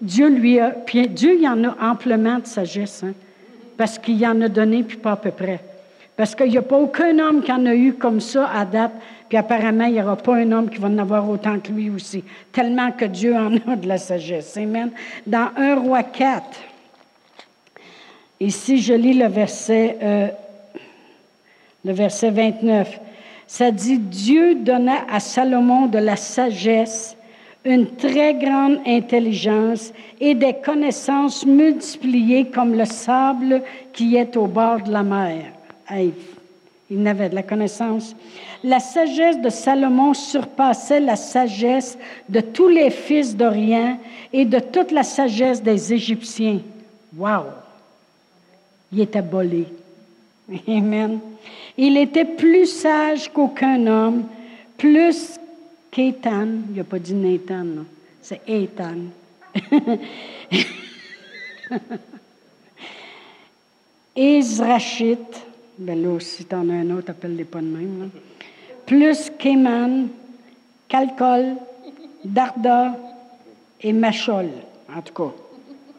[0.00, 0.70] Dieu lui a.
[0.70, 3.12] Puis Dieu, il en a amplement de sagesse, hein,
[3.76, 5.60] parce qu'il en a donné, puis pas à peu près.
[6.16, 8.92] Parce qu'il n'y a pas aucun homme qui en a eu comme ça à date,
[9.28, 11.90] puis apparemment, il n'y aura pas un homme qui va en avoir autant que lui
[11.90, 14.56] aussi, tellement que Dieu en a de la sagesse.
[14.56, 14.90] Amen.
[15.26, 16.44] Dans 1 roi 4,
[18.40, 20.28] ici, je lis le verset, euh,
[21.84, 23.00] le verset 29.
[23.46, 27.16] Ça dit, Dieu donna à Salomon de la sagesse,
[27.64, 34.80] une très grande intelligence et des connaissances multipliées comme le sable qui est au bord
[34.80, 35.55] de la mer.
[35.90, 38.14] Il n'avait de la connaissance.
[38.62, 43.98] La sagesse de Salomon surpassait la sagesse de tous les fils d'Orient
[44.32, 46.60] et de toute la sagesse des Égyptiens.
[47.16, 47.44] Wow!
[48.92, 49.66] Il était bolé.
[50.68, 51.18] Amen.
[51.76, 54.24] Il était plus sage qu'aucun homme,
[54.78, 55.38] plus
[55.90, 56.46] qu'Étan.
[56.70, 57.84] Il n'a pas dit Nathan,
[58.22, 59.10] c'est Étan.
[64.16, 65.45] Ezrachite,
[65.78, 68.10] ben là aussi, t'en as un autre, appelle-les pas de même.
[68.86, 70.08] Plus qu'Eman,
[70.88, 71.56] Calcol,
[72.24, 72.96] Darda
[73.82, 74.48] et Machol,
[74.94, 75.34] en tout cas.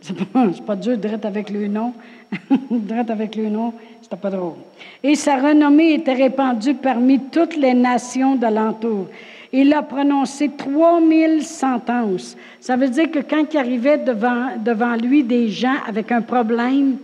[0.01, 1.93] C'est pas, pas dur, direct avec le nom.
[2.71, 4.55] direct avec le nom, C'était pas drôle.
[5.03, 9.07] Et sa renommée était répandue parmi toutes les nations d'alentour.
[9.53, 12.35] Il a prononcé 3000 sentences.
[12.59, 16.97] Ça veut dire que quand il arrivait devant, devant lui des gens avec un problème,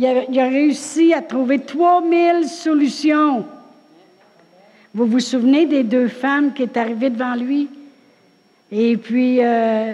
[0.00, 3.44] il a, réussi à trouver 3000 solutions.
[4.94, 7.68] Vous vous souvenez des deux femmes qui étaient arrivées devant lui?
[8.72, 9.92] Et puis, euh,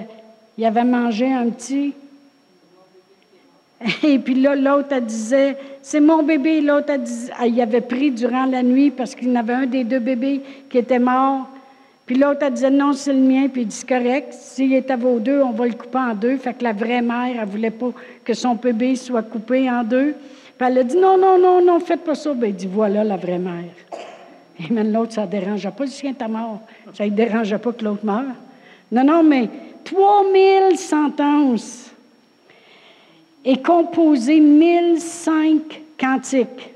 [0.56, 1.92] il avait mangé un petit.
[4.04, 6.60] Et puis là, l'autre, elle disait, c'est mon bébé.
[6.60, 9.82] L'autre, elle disait, il avait pris durant la nuit parce qu'il y avait un des
[9.82, 10.40] deux bébés
[10.70, 11.48] qui était mort.
[12.06, 13.48] Puis l'autre, elle disait, non, c'est le mien.
[13.48, 16.36] Puis il dit, correct, s'il est à vos deux, on va le couper en deux.
[16.36, 17.90] Fait que la vraie mère, elle voulait pas
[18.24, 20.14] que son bébé soit coupé en deux.
[20.56, 22.32] Puis elle a dit, non, non, non, non, faites pas ça.
[22.32, 23.74] Ben, il dit, voilà la vraie mère.
[24.58, 25.84] Et même l'autre, ça ne dérangeait pas.
[25.84, 26.60] Le chien est mort.
[26.94, 28.34] Ça ne dérangeait pas que l'autre meure.
[28.92, 29.48] Non, non, mais
[29.84, 31.90] 3000 sentences
[33.44, 36.70] et composé 1005 cantiques.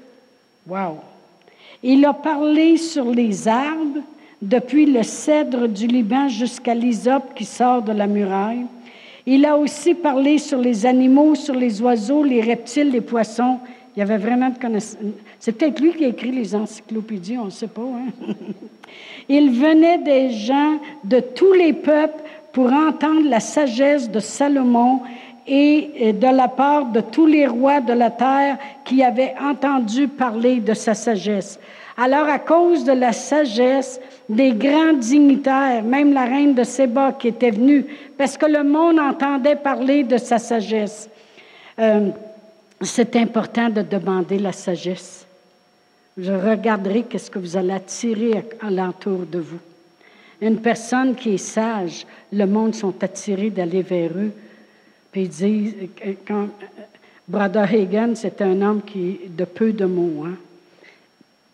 [0.66, 0.98] Wow!
[1.82, 4.00] Il a parlé sur les arbres,
[4.42, 8.64] depuis le cèdre du Liban jusqu'à l'hysope qui sort de la muraille.
[9.26, 13.58] Il a aussi parlé sur les animaux, sur les oiseaux, les reptiles, les poissons.
[13.94, 14.98] Il y avait vraiment de connaissances.
[15.38, 17.82] C'est peut-être lui qui a écrit les encyclopédies, on ne sait pas.
[17.82, 18.34] Hein?
[19.28, 22.22] Il venait des gens de tous les peuples
[22.52, 25.00] pour entendre la sagesse de Salomon
[25.46, 30.56] et de la part de tous les rois de la terre qui avaient entendu parler
[30.56, 31.58] de sa sagesse.
[32.02, 37.28] Alors, à cause de la sagesse des grands dignitaires, même la reine de Séba qui
[37.28, 37.84] était venue,
[38.16, 41.10] parce que le monde entendait parler de sa sagesse,
[41.78, 42.08] euh,
[42.80, 45.26] c'est important de demander la sagesse.
[46.16, 49.60] Je regarderai qu'est-ce que vous allez attirer alentour de vous.
[50.40, 54.32] Une personne qui est sage, le monde sont attirés d'aller vers eux.
[55.12, 55.74] Puis ils disent,
[56.26, 56.48] quand
[57.28, 60.24] Brother Hagan, c'était un homme qui de peu de mots.
[60.24, 60.36] Hein.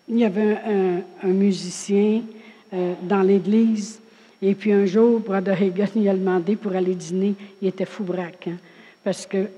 [0.09, 0.57] Il y avait
[1.23, 2.23] un, musicien
[2.73, 4.01] euh, dans l'église,
[4.41, 7.35] et puis un jour, Brother Hagan, il a demandé pour aller dîner.
[7.61, 8.57] Il était fou braque, hein,
[9.03, 9.49] parce que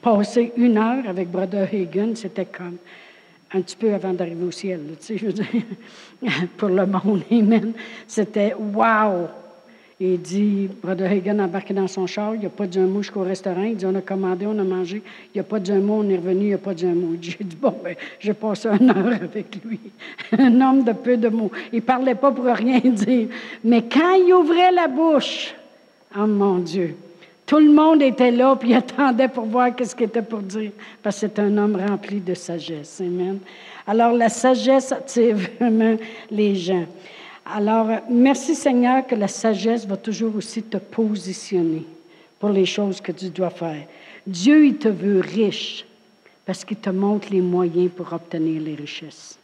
[0.00, 2.78] passer une heure avec Brother Hagan, c'était comme
[3.54, 5.46] un petit peu avant d'arriver au ciel, tu sais, je veux dire,
[6.56, 7.72] pour le monde, amen.
[8.06, 9.28] C'était wow!
[10.04, 13.02] Il dit, Brother Hagan a embarqué dans son char, il n'a pas dit un mot
[13.02, 13.62] jusqu'au restaurant.
[13.62, 15.00] Il dit, on a commandé, on a mangé,
[15.32, 17.14] il n'a pas dit un mot, on est revenu, il n'a pas dit un mot.
[17.20, 19.78] J'ai dit, bon, ben, j'ai passé une heure avec lui.
[20.36, 21.52] un homme de peu de mots.
[21.72, 23.28] Il ne parlait pas pour rien dire.
[23.62, 25.54] Mais quand il ouvrait la bouche,
[26.18, 26.96] oh mon Dieu,
[27.46, 30.72] tout le monde était là, puis il attendait pour voir qu'est-ce qu'il était pour dire,
[31.00, 33.00] parce que c'est un homme rempli de sagesse.
[33.00, 33.38] Amen.
[33.86, 35.96] Alors, la sagesse attire vraiment
[36.28, 36.86] les gens.
[37.44, 41.84] Alors, merci Seigneur que la sagesse va toujours aussi te positionner
[42.38, 43.86] pour les choses que tu dois faire.
[44.26, 45.84] Dieu, il te veut riche
[46.46, 49.38] parce qu'il te montre les moyens pour obtenir les richesses.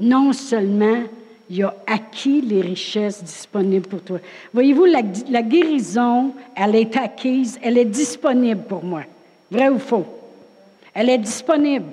[0.00, 1.04] Non seulement
[1.50, 4.18] il a acquis les richesses disponibles pour toi.
[4.54, 9.02] Voyez-vous, la, guérison, elle est acquise, elle est disponible pour moi.
[9.50, 10.06] Vrai ou faux?
[10.94, 11.90] Elle est disponible.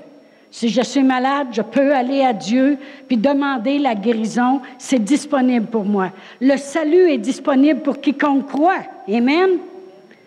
[0.52, 4.62] Si je suis malade, je peux aller à Dieu puis demander la guérison.
[4.78, 6.12] C'est disponible pour moi.
[6.42, 8.82] Le salut est disponible pour quiconque croit.
[9.08, 9.52] Amen.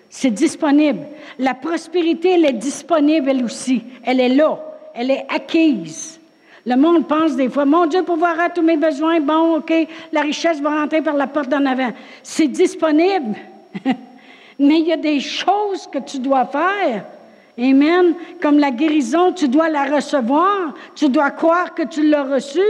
[0.08, 1.00] C'est disponible.
[1.38, 3.82] La prospérité, elle est disponible elle aussi.
[4.04, 4.58] Elle est là.
[4.94, 6.20] Elle est acquise.
[6.64, 9.72] Le monde pense des fois, mon Dieu, pour à tous mes besoins, bon, OK,
[10.12, 11.90] la richesse va rentrer par la porte d'en avant.
[12.22, 13.35] C'est disponible.
[14.58, 17.04] Mais il y a des choses que tu dois faire
[17.58, 18.14] Amen.
[18.40, 20.74] Comme la guérison, tu dois la recevoir.
[20.94, 22.60] Tu dois croire que tu l'as reçue.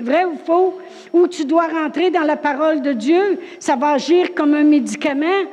[0.00, 0.78] Vrai ou faux?
[1.12, 3.38] Ou tu dois rentrer dans la parole de Dieu.
[3.58, 5.44] Ça va agir comme un médicament.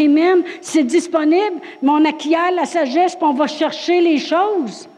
[0.00, 0.44] Amen.
[0.60, 4.88] C'est disponible, mais on acquiert la sagesse, puis on va chercher les choses.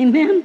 [0.00, 0.40] Amen.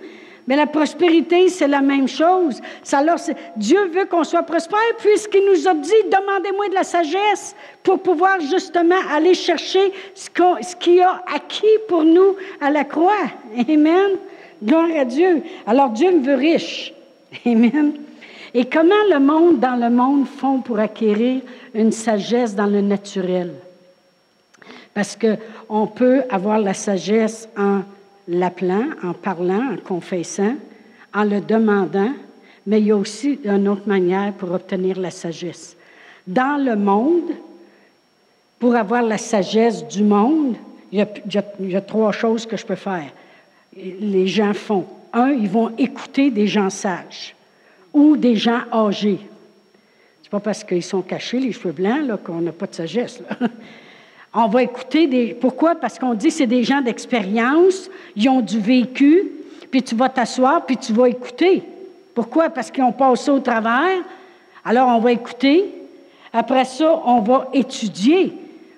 [0.47, 2.61] Mais la prospérité, c'est la même chose.
[2.91, 3.17] Alors,
[3.55, 8.41] Dieu veut qu'on soit prospère puisqu'il nous a dit, demandez-moi de la sagesse pour pouvoir
[8.41, 13.29] justement aller chercher ce qu'il a acquis pour nous à la croix.
[13.69, 14.11] Amen.
[14.61, 15.43] Gloire à Dieu.
[15.65, 16.93] Alors, Dieu me veut riche.
[17.45, 17.93] Amen.
[18.53, 21.41] Et comment le monde dans le monde font pour acquérir
[21.73, 23.53] une sagesse dans le naturel?
[24.93, 27.81] Parce qu'on peut avoir la sagesse en
[28.27, 30.55] l'appelant, en parlant, en confessant,
[31.13, 32.13] en le demandant,
[32.65, 35.75] mais il y a aussi une autre manière pour obtenir la sagesse.
[36.25, 37.31] Dans le monde,
[38.59, 40.55] pour avoir la sagesse du monde,
[40.91, 41.05] il
[41.69, 43.11] y, a, trois choses que je peux faire.
[43.75, 44.85] Les gens font.
[45.11, 47.35] Un, ils vont écouter des gens sages
[47.93, 49.19] ou des gens âgés.
[50.21, 53.21] C'est pas parce qu'ils sont cachés, les cheveux blancs, qu'on n'a pas de sagesse.
[54.33, 55.27] On va écouter des.
[55.33, 55.75] Pourquoi?
[55.75, 59.31] Parce qu'on dit que c'est des gens d'expérience, ils ont du vécu,
[59.69, 61.61] puis tu vas t'asseoir, puis tu vas écouter.
[62.15, 62.49] Pourquoi?
[62.49, 64.01] Parce qu'ils ont passé au travers.
[64.65, 65.65] Alors, on va écouter.
[66.31, 68.33] Après ça, on va étudier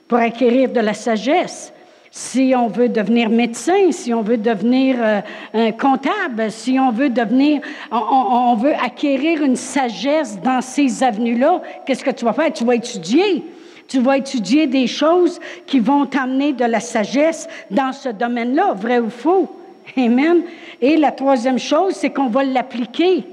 [0.10, 1.72] pour acquérir de la sagesse.
[2.12, 7.62] Si on veut devenir médecin, si on veut devenir euh, comptable, si on veut devenir,
[7.92, 12.54] on veut acquérir une sagesse dans ces avenues-là, qu'est-ce que tu vas faire?
[12.54, 13.44] Tu vas étudier.
[13.88, 19.00] Tu vas étudier des choses qui vont t'amener de la sagesse dans ce domaine-là, vrai
[19.00, 19.50] ou faux.
[19.98, 20.44] Amen.
[20.82, 23.24] Et la troisième chose, c'est qu'on va l'appliquer.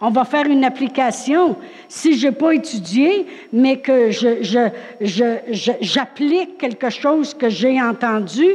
[0.00, 1.56] On va faire une application.
[1.88, 4.42] Si je n'ai pas étudié, mais que je,
[5.00, 8.46] je, j'applique quelque chose que j'ai entendu,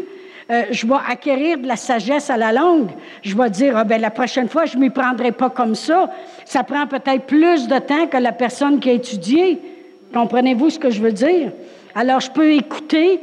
[0.51, 2.89] euh, je vais acquérir de la sagesse à la longue.
[3.23, 6.11] Je vais dire, ah, ben, la prochaine fois, je ne m'y prendrai pas comme ça.
[6.45, 9.59] Ça prend peut-être plus de temps que la personne qui a étudié.
[10.13, 11.51] Comprenez-vous ce que je veux dire?
[11.95, 13.19] Alors, je peux écouter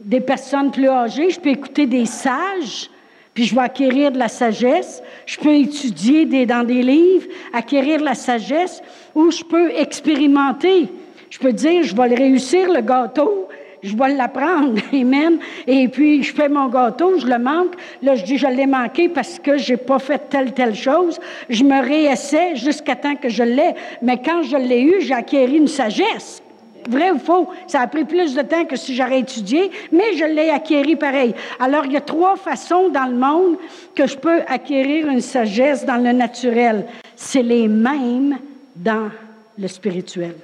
[0.00, 2.90] des personnes plus âgées, je peux écouter des sages,
[3.34, 5.02] puis je vais acquérir de la sagesse.
[5.26, 8.82] Je peux étudier dans des livres, acquérir la sagesse,
[9.14, 10.88] ou je peux expérimenter.
[11.28, 13.48] Je peux dire, je vais réussir le gâteau,
[13.82, 15.38] je vais l'apprendre, amen.
[15.66, 17.74] Et puis, je fais mon gâteau, je le manque.
[18.02, 21.18] Là, je dis, je l'ai manqué parce que j'ai pas fait telle, telle chose.
[21.48, 23.74] Je me réessaie jusqu'à temps que je l'ai.
[24.02, 26.42] Mais quand je l'ai eu, j'ai acquéri une sagesse.
[26.88, 27.48] Vrai ou faux?
[27.66, 31.34] Ça a pris plus de temps que si j'aurais étudié, mais je l'ai acquéri pareil.
[31.58, 33.56] Alors, il y a trois façons dans le monde
[33.94, 36.86] que je peux acquérir une sagesse dans le naturel.
[37.16, 38.38] C'est les mêmes
[38.76, 39.10] dans
[39.58, 40.36] le spirituel.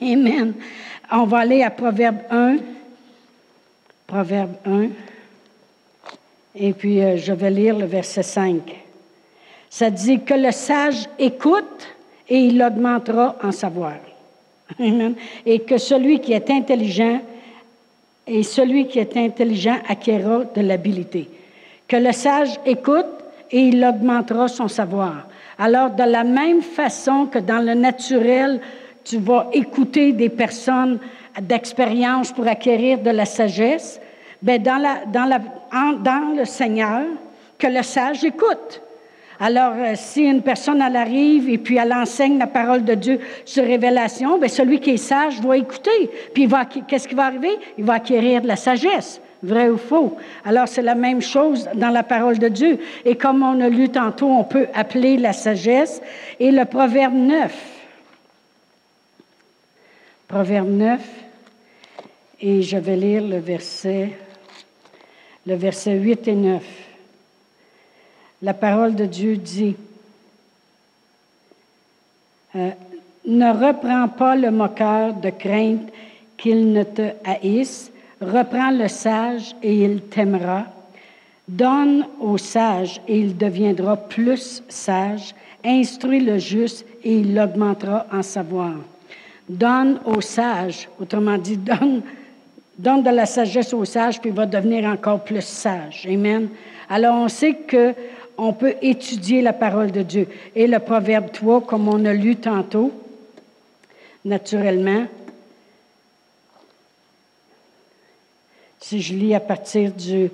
[0.00, 0.54] Amen.
[1.14, 2.56] On va aller à Proverbe 1.
[4.06, 4.86] Proverbe 1.
[6.54, 8.62] Et puis, euh, je vais lire le verset 5.
[9.68, 11.86] Ça dit que le sage écoute
[12.30, 13.96] et il augmentera en savoir.
[15.46, 17.20] Et que celui qui est intelligent
[18.26, 19.80] et celui qui est intelligent
[20.54, 21.28] de l'habilité.
[21.86, 23.04] Que le sage écoute
[23.50, 25.26] et il augmentera son savoir.
[25.58, 28.62] Alors, de la même façon que dans le naturel,
[29.04, 30.98] tu vas écouter des personnes
[31.40, 34.00] d'expérience pour acquérir de la sagesse,
[34.40, 35.38] bien, dans, la, dans, la,
[35.94, 37.04] dans le Seigneur,
[37.58, 38.82] que le sage écoute.
[39.40, 43.18] Alors, euh, si une personne, elle arrive et puis elle enseigne la parole de Dieu
[43.44, 46.10] sur révélation, bien, celui qui est sage doit écouter.
[46.32, 46.48] Puis,
[46.86, 47.50] qu'est-ce qui va arriver?
[47.76, 49.20] Il va acquérir de la sagesse.
[49.42, 50.16] Vrai ou faux?
[50.44, 52.78] Alors, c'est la même chose dans la parole de Dieu.
[53.04, 56.00] Et comme on a lu tantôt, on peut appeler la sagesse.
[56.38, 57.81] Et le proverbe 9.
[60.32, 61.00] Proverbe 9.
[62.40, 64.16] Et je vais lire le verset,
[65.46, 66.62] le verset 8 et 9
[68.42, 69.76] la parole de Dieu dit,
[72.56, 72.70] euh,
[73.26, 75.92] ne reprends pas le moqueur de crainte
[76.36, 80.64] qu'il ne te haïsse, reprends le sage et il t'aimera.
[81.46, 85.34] Donne au sage et il deviendra plus sage.
[85.64, 88.74] Instruis le juste et il augmentera en savoir.
[89.48, 92.02] Donne au sage, autrement dit, donne,
[92.78, 96.06] donne de la sagesse au sage, puis va devenir encore plus sage.
[96.10, 96.48] Amen.
[96.88, 97.94] Alors on sait que
[98.38, 100.26] on peut étudier la parole de Dieu.
[100.54, 102.90] Et le Proverbe 3, comme on a lu tantôt,
[104.24, 105.06] naturellement,
[108.80, 110.30] si je lis à partir du,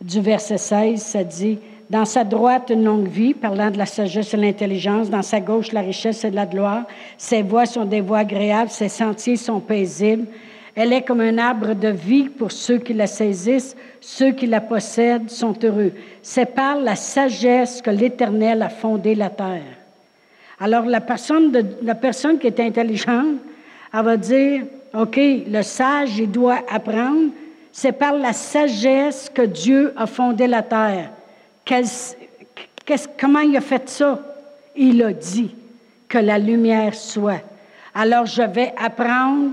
[0.00, 1.58] du verset 16, ça dit,
[1.90, 5.10] dans sa droite, une longue vie, parlant de la sagesse et l'intelligence.
[5.10, 6.84] Dans sa gauche, la richesse et la gloire.
[7.18, 10.26] Ses voies sont des voies agréables, ses sentiers sont paisibles.
[10.74, 13.76] Elle est comme un arbre de vie pour ceux qui la saisissent.
[14.00, 15.92] Ceux qui la possèdent sont heureux.
[16.22, 19.62] C'est par la sagesse que l'Éternel a fondé la terre.
[20.58, 23.36] Alors, la personne, de, la personne qui est intelligente,
[23.92, 24.62] elle va dire,
[24.94, 27.30] OK, le sage, il doit apprendre.
[27.70, 31.10] C'est par la sagesse que Dieu a fondé la terre.
[33.18, 34.20] Comment il a fait ça?
[34.76, 35.54] Il a dit
[36.08, 37.42] que la lumière soit.
[37.94, 39.52] Alors, je vais apprendre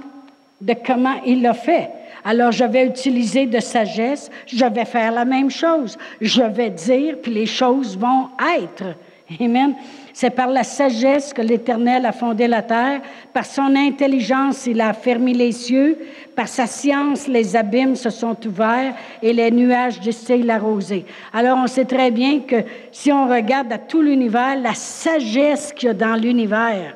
[0.60, 1.90] de comment il l'a fait.
[2.24, 5.98] Alors, je vais utiliser de sagesse, je vais faire la même chose.
[6.20, 8.96] Je vais dire, puis les choses vont être.
[9.40, 9.76] Amen.
[10.14, 13.02] C'est par la sagesse que l'Éternel a fondé la terre,
[13.34, 15.98] par son intelligence il a fermé les cieux,
[16.36, 21.06] par sa science les abîmes se sont ouverts et les nuages distillent la rosée.
[21.34, 22.58] Alors on sait très bien que
[22.92, 26.96] si on regarde à tout l'univers, la sagesse qu'il y a dans l'univers,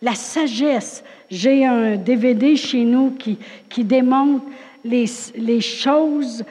[0.00, 3.38] la sagesse, j'ai un DVD chez nous qui,
[3.68, 4.44] qui démontre
[4.82, 5.04] les,
[5.36, 6.42] les, choses,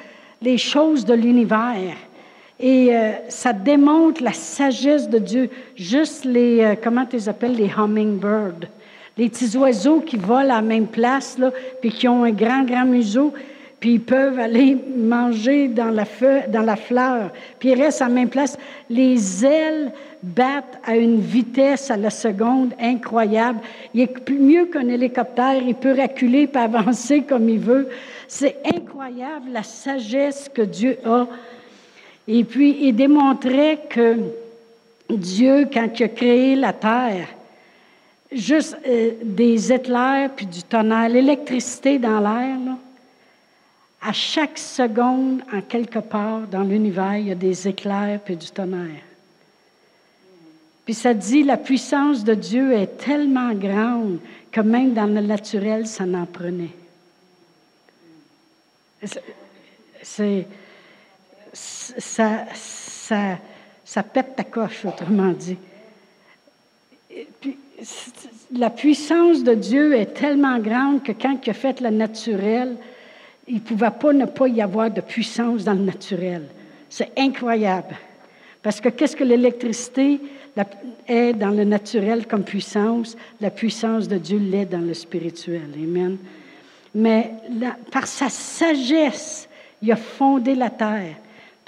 [0.42, 1.96] les choses de l'univers.
[2.60, 5.50] Et euh, ça démontre la sagesse de Dieu.
[5.78, 8.68] Juste les, euh, comment tu les appelles, les hummingbirds.
[9.18, 11.52] Les petits oiseaux qui volent à la même place, là,
[11.82, 13.34] puis qui ont un grand, grand museau.
[13.80, 18.58] puis ils peuvent aller manger dans la, fleur, puis ils restent à la même place.
[18.90, 23.60] Les ailes battent à une vitesse à la seconde incroyable.
[23.94, 27.88] Il est mieux qu'un hélicoptère, il peut reculer et avancer comme il veut.
[28.28, 31.26] C'est incroyable la sagesse que Dieu a.
[32.32, 34.18] Et puis, il démontrait que
[35.10, 37.28] Dieu, quand il a créé la terre,
[38.32, 42.56] juste euh, des éclairs puis du tonnerre, l'électricité dans l'air,
[44.00, 48.52] à chaque seconde, en quelque part dans l'univers, il y a des éclairs puis du
[48.52, 49.02] tonnerre.
[50.86, 54.20] Puis ça dit, la puissance de Dieu est tellement grande
[54.52, 56.76] que même dans le naturel, ça n'en prenait.
[60.04, 60.46] C'est,
[61.98, 63.38] ça, ça,
[63.84, 65.58] ça pète ta coche, autrement dit.
[67.42, 67.58] Puis,
[68.54, 72.76] la puissance de Dieu est tellement grande que quand il a fait le naturel,
[73.48, 76.44] il ne pouvait pas ne pas y avoir de puissance dans le naturel.
[76.90, 77.96] C'est incroyable.
[78.62, 80.20] Parce que qu'est-ce que l'électricité
[81.08, 83.16] est dans le naturel comme puissance?
[83.40, 85.70] La puissance de Dieu l'est dans le spirituel.
[85.76, 86.18] Amen.
[86.94, 87.32] Mais
[87.92, 89.48] par sa sagesse,
[89.82, 91.16] il a fondé la terre.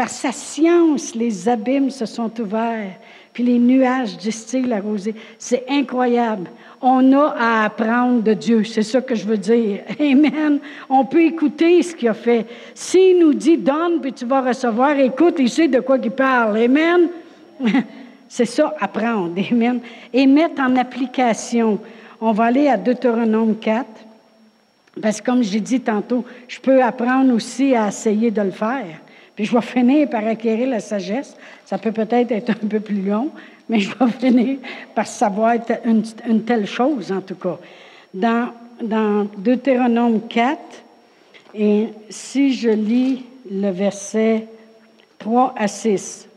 [0.01, 2.95] Par sa science, les abîmes se sont ouverts,
[3.33, 5.13] puis les nuages distillent la rosée.
[5.37, 6.49] C'est incroyable.
[6.81, 9.81] On a à apprendre de Dieu, c'est ça que je veux dire.
[9.99, 10.57] Amen.
[10.89, 12.47] On peut écouter ce qu'il a fait.
[12.73, 16.57] S'il nous dit donne, puis tu vas recevoir, écoute, il sait de quoi il parle.
[16.57, 17.01] Amen.
[18.27, 19.39] C'est ça, apprendre.
[19.51, 19.81] Amen.
[20.11, 21.77] Et mettre en application.
[22.19, 23.85] On va aller à Deutéronome 4.
[24.99, 28.99] Parce que comme j'ai dit tantôt, je peux apprendre aussi à essayer de le faire.
[29.35, 31.35] Puis je vais finir par acquérir la sagesse.
[31.65, 33.29] Ça peut peut-être être un peu plus long,
[33.69, 34.57] mais je vais finir
[34.93, 35.55] par savoir
[35.85, 37.57] une, une telle chose, en tout cas.
[38.13, 38.49] Dans,
[39.37, 40.59] Deutéronome 4,
[41.53, 44.47] et si je lis le verset
[45.19, 46.27] 3 à 6,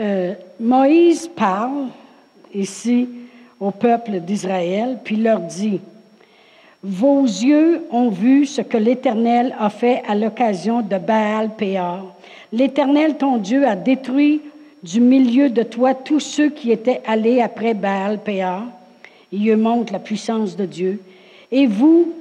[0.00, 1.88] euh, Moïse parle
[2.52, 3.08] ici
[3.60, 5.80] au peuple d'Israël, puis leur dit,
[6.82, 12.14] vos yeux ont vu ce que l'Éternel a fait à l'occasion de Baal Péor.
[12.52, 14.40] L'Éternel, ton Dieu, a détruit
[14.82, 18.62] du milieu de toi tous ceux qui étaient allés après Baal Péor.
[19.32, 21.00] Il montre la puissance de Dieu.
[21.50, 22.12] Et vous,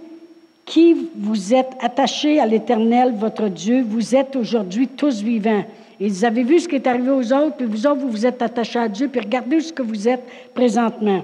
[0.66, 5.64] qui vous êtes attachés à l'Éternel, votre Dieu, vous êtes aujourd'hui tous vivants.
[5.99, 8.41] Ils avaient vu ce qui est arrivé aux autres, puis vous autres, vous vous êtes
[8.41, 11.24] attachés à Dieu, puis regardez ce que vous êtes présentement.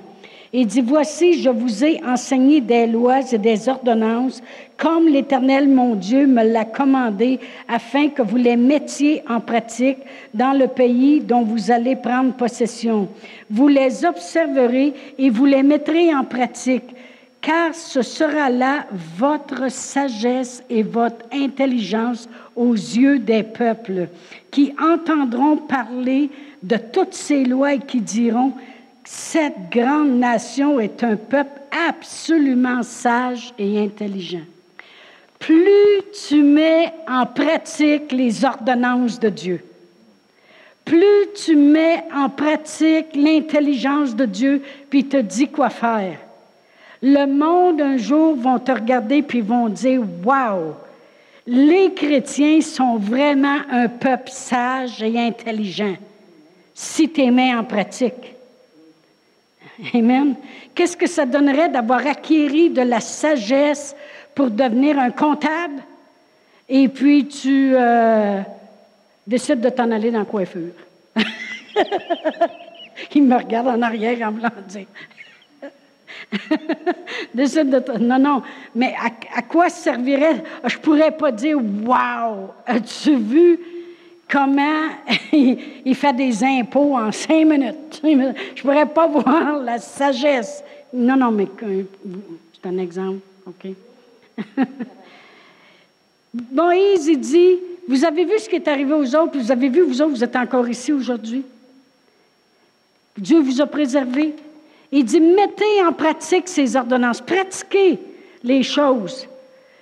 [0.55, 4.39] Il dit, voici, je vous ai enseigné des lois et des ordonnances,
[4.77, 9.97] comme l'Éternel, mon Dieu, me l'a commandé, afin que vous les mettiez en pratique
[10.31, 13.09] dans le pays dont vous allez prendre possession.
[13.49, 16.95] Vous les observerez et vous les mettrez en pratique,
[17.41, 18.85] car ce sera là
[19.17, 24.07] votre sagesse et votre intelligence aux yeux des peuples,
[24.51, 26.29] qui entendront parler
[26.61, 28.53] de toutes ces lois et qui diront,
[29.05, 34.45] cette grande nation est un peuple absolument sage et intelligent.
[35.39, 39.63] Plus tu mets en pratique les ordonnances de Dieu,
[40.85, 46.17] plus tu mets en pratique l'intelligence de Dieu, puis te dit quoi faire.
[47.01, 50.73] Le monde un jour vont te regarder puis vont dire Waouh,
[51.45, 55.95] les chrétiens sont vraiment un peuple sage et intelligent
[56.73, 58.32] si tu les mets en pratique.
[59.93, 60.35] Amen.
[60.75, 63.95] Qu'est-ce que ça donnerait d'avoir acquis de la sagesse
[64.35, 65.81] pour devenir un comptable?
[66.69, 68.41] Et puis tu euh,
[69.25, 70.73] décides de t'en aller dans la coiffure?
[73.15, 74.31] Il me regarde en arrière en
[77.69, 78.41] de non, non,
[78.75, 78.95] mais
[79.35, 80.43] à, quoi servirait?
[80.65, 83.59] Je pourrais pas dire, wow, as-tu vu
[84.33, 84.89] comment
[85.31, 88.01] il, fait des impôts en cinq minutes.
[88.03, 90.63] Je ne pourrais pas voir la sagesse.
[90.91, 93.71] Non, non, mais c'est un exemple, OK?
[96.51, 99.81] Moïse, il dit, vous avez vu ce qui est arrivé aux autres, vous avez vu,
[99.81, 101.43] vous autres, vous êtes encore ici aujourd'hui.
[103.15, 104.33] Dieu vous a préservé.
[104.91, 107.99] Il dit, mettez en pratique ces ordonnances, pratiquez
[108.43, 109.27] les choses.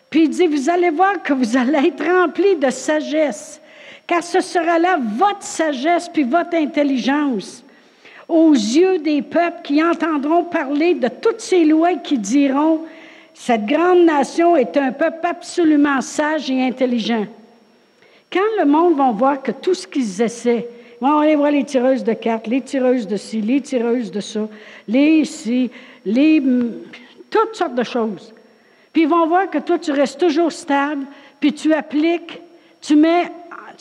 [0.10, 3.62] Puis il dit, vous allez voir que vous allez être remplis de sagesse
[4.08, 7.64] car ce sera là votre sagesse puis votre intelligence
[8.32, 12.82] aux yeux des peuples qui entendront parler de toutes ces lois qui diront,
[13.34, 17.26] cette grande nation est un peuple absolument sage et intelligent.
[18.32, 20.68] Quand le monde va voir que tout ce qu'ils essaient,
[21.02, 24.22] ils vont aller voir les tireuses de cartes, les tireuses de ci, les tireuses de
[24.22, 24.47] ça,
[24.88, 25.70] les ici,
[26.06, 26.41] les,
[27.30, 28.34] toutes sortes de choses.
[28.93, 31.06] Puis ils vont voir que toi, tu restes toujours stable,
[31.39, 32.39] puis tu appliques,
[32.80, 33.30] tu mets,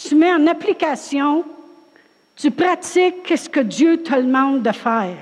[0.03, 1.45] tu mets en application,
[2.37, 5.17] tu pratiques ce que Dieu te demande de faire.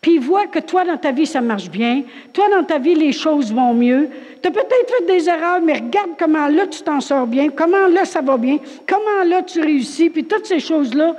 [0.00, 2.02] Puis il voit que toi, dans ta vie, ça marche bien.
[2.32, 4.08] Toi, dans ta vie, les choses vont mieux.
[4.40, 7.50] Tu as peut-être fait des erreurs, mais regarde comment là, tu t'en sors bien.
[7.50, 8.58] Comment là, ça va bien.
[8.88, 10.08] Comment là, tu réussis.
[10.08, 11.16] Puis toutes ces choses-là,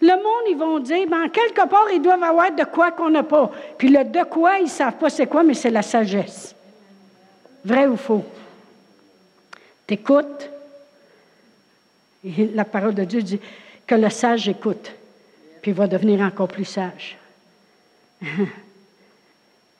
[0.00, 3.22] le monde, ils vont dire, ben, quelque part, ils doivent avoir de quoi qu'on n'a
[3.22, 3.50] pas.
[3.78, 6.54] Puis le de quoi, ils ne savent pas c'est quoi, mais c'est la sagesse.
[7.64, 8.24] Vrai ou faux?
[9.86, 10.50] T'écoutes.
[12.24, 13.40] La parole de Dieu dit
[13.86, 14.92] que le sage écoute,
[15.62, 17.16] puis il va devenir encore plus sage.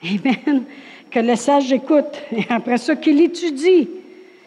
[0.02, 0.64] Amen.
[1.10, 3.88] Que le sage écoute, et après ça, qu'il étudie,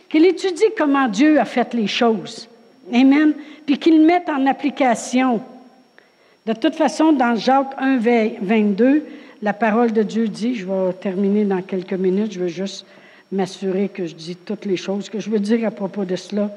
[0.09, 2.47] qu'il étudie comment Dieu a fait les choses.
[2.93, 3.33] Amen.
[3.65, 5.41] Puis qu'il mette en application.
[6.45, 7.97] De toute façon, dans Jacques 1,
[8.41, 9.05] 22,
[9.41, 12.85] la parole de Dieu dit, je vais terminer dans quelques minutes, je veux juste
[13.31, 16.49] m'assurer que je dis toutes les choses que je veux dire à propos de cela.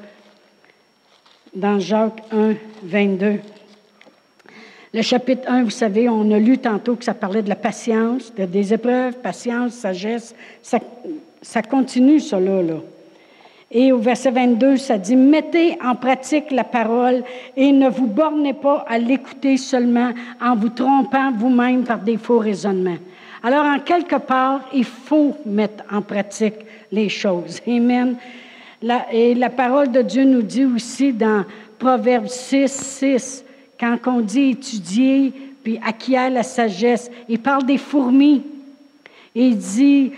[1.55, 3.39] Dans Jacques 1, 22.
[4.91, 8.33] Le chapitre 1, vous savez, on a lu tantôt que ça parlait de la patience,
[8.33, 10.33] de, des épreuves, patience, sagesse.
[10.63, 10.79] Ça,
[11.43, 12.79] ça continue, cela, là.
[13.69, 17.23] Et au verset 22, ça dit, mettez en pratique la parole
[17.55, 22.39] et ne vous bornez pas à l'écouter seulement en vous trompant vous-même par des faux
[22.39, 22.97] raisonnements.
[23.43, 26.55] Alors, en quelque part, il faut mettre en pratique
[26.91, 27.61] les choses.
[27.67, 28.15] Amen.
[29.11, 31.45] Et la parole de Dieu nous dit aussi dans
[31.79, 33.45] Proverbe 6, 6,
[33.79, 38.43] quand on dit étudier, puis acquiert la sagesse, il parle des fourmis.
[39.33, 40.11] il dit,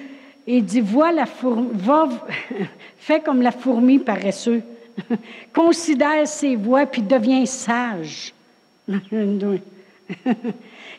[0.47, 2.09] il dit, vois la fourmi, va,
[2.97, 4.61] fais comme la fourmi paresseux.
[5.53, 8.33] Considère ses voies, puis deviens sage.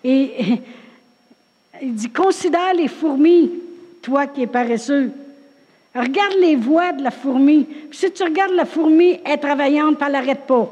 [0.05, 0.61] Et
[1.83, 3.51] il dit, considère les fourmis,
[4.03, 5.12] toi qui es paresseux.
[5.97, 7.66] Regarde les voies de la fourmi.
[7.90, 10.68] si tu regardes la fourmi, elle est travaillante, puis elle n'arrête pas.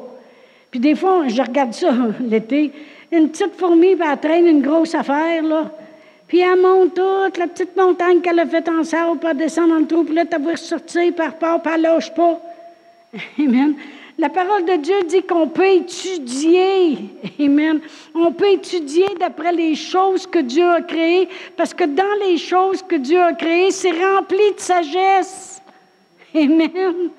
[0.70, 2.72] Puis des fois, je regarde ça l'été,
[3.10, 5.70] une petite fourmi, puis elle traîne une grosse affaire, là.
[6.26, 9.70] Puis elle monte toute la petite montagne qu'elle a faite en sable, puis elle descend
[9.70, 12.40] dans le trou, puis là, tu vas sortir par part, puis elle lâche pas.
[13.38, 13.74] Amen.
[14.16, 16.98] La parole de Dieu dit qu'on peut étudier.
[17.40, 17.80] Amen.
[18.14, 22.80] On peut étudier d'après les choses que Dieu a créées, parce que dans les choses
[22.82, 25.60] que Dieu a créées, c'est rempli de sagesse.
[26.34, 27.10] Amen.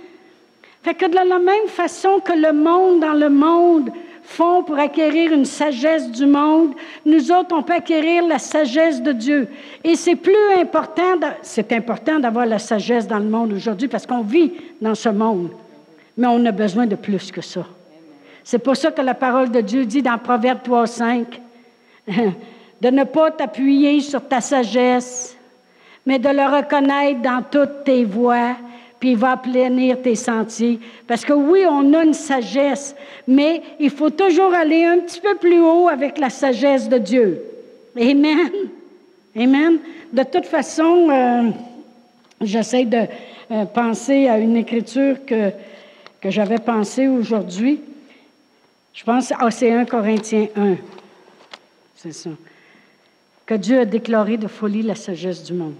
[0.84, 3.92] Fait que de la même façon que le monde dans le monde
[4.24, 6.74] font pour acquérir une sagesse du monde,
[7.06, 9.48] nous autres, on peut acquérir la sagesse de Dieu.
[9.84, 14.22] Et c'est plus important, c'est important d'avoir la sagesse dans le monde aujourd'hui parce qu'on
[14.22, 15.50] vit dans ce monde.
[16.18, 17.66] Mais on a besoin de plus que ça.
[18.44, 21.42] C'est pour ça que la parole de Dieu dit dans Proverbe 3, 5,
[22.08, 25.36] de ne pas t'appuyer sur ta sagesse,
[26.06, 28.56] mais de le reconnaître dans toutes tes voies
[29.00, 30.80] puis il va aplanir tes sentiers.
[31.08, 32.96] Parce que oui, on a une sagesse,
[33.28, 37.44] mais il faut toujours aller un petit peu plus haut avec la sagesse de Dieu.
[38.00, 38.50] Amen.
[39.38, 39.78] Amen.
[40.14, 41.50] De toute façon, euh,
[42.42, 43.04] j'essaie de
[43.52, 45.52] euh, penser à une écriture que,
[46.26, 47.80] que j'avais pensée aujourd'hui.
[48.96, 50.76] Je pense, ah, c'est 1 Corinthiens 1.
[51.96, 52.32] C'est ça.
[53.46, 55.76] Que Dieu a déclaré de folie la sagesse du monde.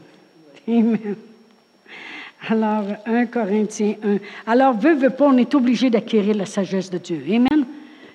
[0.68, 1.16] Amen.
[2.48, 4.18] Alors, 1 Corinthiens 1.
[4.46, 7.24] Alors, veut, veut pas, on est obligé d'acquérir la sagesse de Dieu.
[7.28, 7.66] Amen.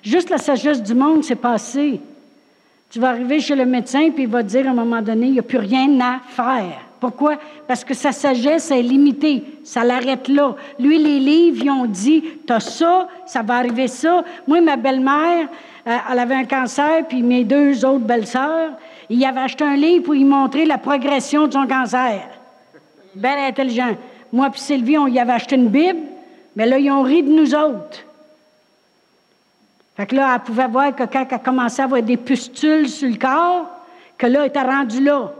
[0.01, 1.99] Juste la sagesse du monde, c'est passé.
[2.89, 5.25] Tu vas arriver chez le médecin, puis il va te dire à un moment donné,
[5.25, 6.79] il n'y a plus rien à faire.
[7.01, 7.37] Pourquoi?
[7.67, 9.43] Parce que sa sagesse est limitée.
[9.63, 10.55] Ça l'arrête là.
[10.79, 14.23] Lui, les livres, ils ont dit, tu as ça, ça va arriver ça.
[14.47, 15.47] Moi, ma belle-mère,
[15.87, 18.73] euh, elle avait un cancer, puis mes deux autres belles-sœurs,
[19.09, 22.21] ils avaient acheté un livre pour lui montrer la progression de son cancer.
[23.15, 23.95] Bien intelligent.
[24.31, 26.01] Moi puis Sylvie, on y avait acheté une Bible,
[26.55, 28.05] mais là, ils ont ri de nous autres.
[29.97, 33.09] Fait que là, elle pouvait voir que quand elle commençait à avoir des pustules sur
[33.09, 33.65] le corps,
[34.19, 35.33] que là, elle était rendue là.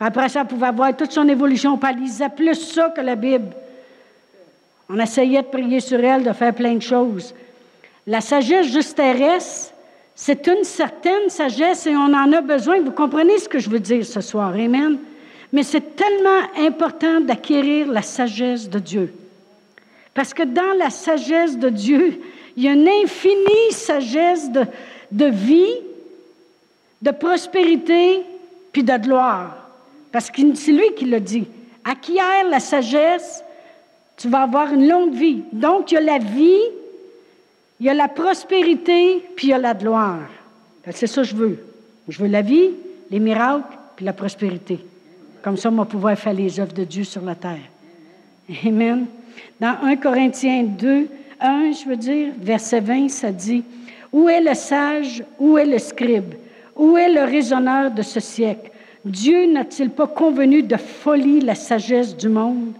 [0.00, 1.76] Après ça, elle pouvait voir toute son évolution.
[1.78, 3.52] Puis elle lisait plus ça que la Bible.
[4.88, 7.34] On essayait de prier sur elle, de faire plein de choses.
[8.06, 9.72] La sagesse juste terrestre,
[10.14, 12.80] c'est une certaine sagesse et on en a besoin.
[12.80, 14.50] Vous comprenez ce que je veux dire ce soir?
[14.50, 14.98] Amen?
[15.52, 19.14] Mais c'est tellement important d'acquérir la sagesse de Dieu.
[20.12, 22.20] Parce que dans la sagesse de Dieu,
[22.56, 24.64] il y a une infinie sagesse de,
[25.10, 25.74] de vie,
[27.02, 28.22] de prospérité,
[28.72, 29.63] puis de gloire.
[30.14, 31.44] Parce que c'est lui qui l'a dit.
[31.84, 33.42] Acquiert la sagesse,
[34.16, 35.42] tu vas avoir une longue vie.
[35.52, 36.62] Donc, il y a la vie,
[37.80, 40.28] il y a la prospérité, puis il y a la gloire.
[40.92, 41.58] C'est ça que je veux.
[42.06, 42.70] Je veux la vie,
[43.10, 44.78] les miracles, puis la prospérité.
[45.42, 47.68] Comme ça, on va pouvoir faire les œuvres de Dieu sur la terre.
[48.64, 49.06] Amen.
[49.58, 51.08] Dans 1 Corinthiens 2,
[51.40, 53.64] 1, je veux dire, verset 20, ça dit,
[54.12, 56.34] Où est le sage, où est le scribe,
[56.76, 58.70] où est le raisonneur de ce siècle?
[59.04, 62.72] Dieu n'a-t-il pas convenu de folie la sagesse du monde?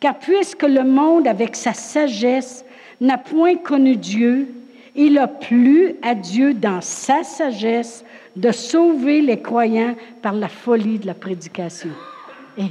[0.00, 2.64] Car puisque le monde, avec sa sagesse,
[3.00, 4.48] n'a point connu Dieu,
[4.94, 8.04] il a plu à Dieu dans sa sagesse
[8.34, 11.90] de sauver les croyants par la folie de la prédication.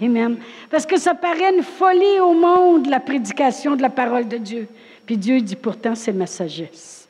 [0.01, 0.37] Amen.
[0.69, 4.67] Parce que ça paraît une folie au monde, la prédication de la parole de Dieu.
[5.05, 7.07] Puis Dieu dit pourtant, c'est ma sagesse.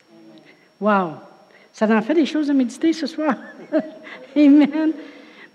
[0.79, 1.11] Wow!
[1.73, 3.35] Ça en fait des choses à méditer ce soir.
[4.35, 4.93] Amen.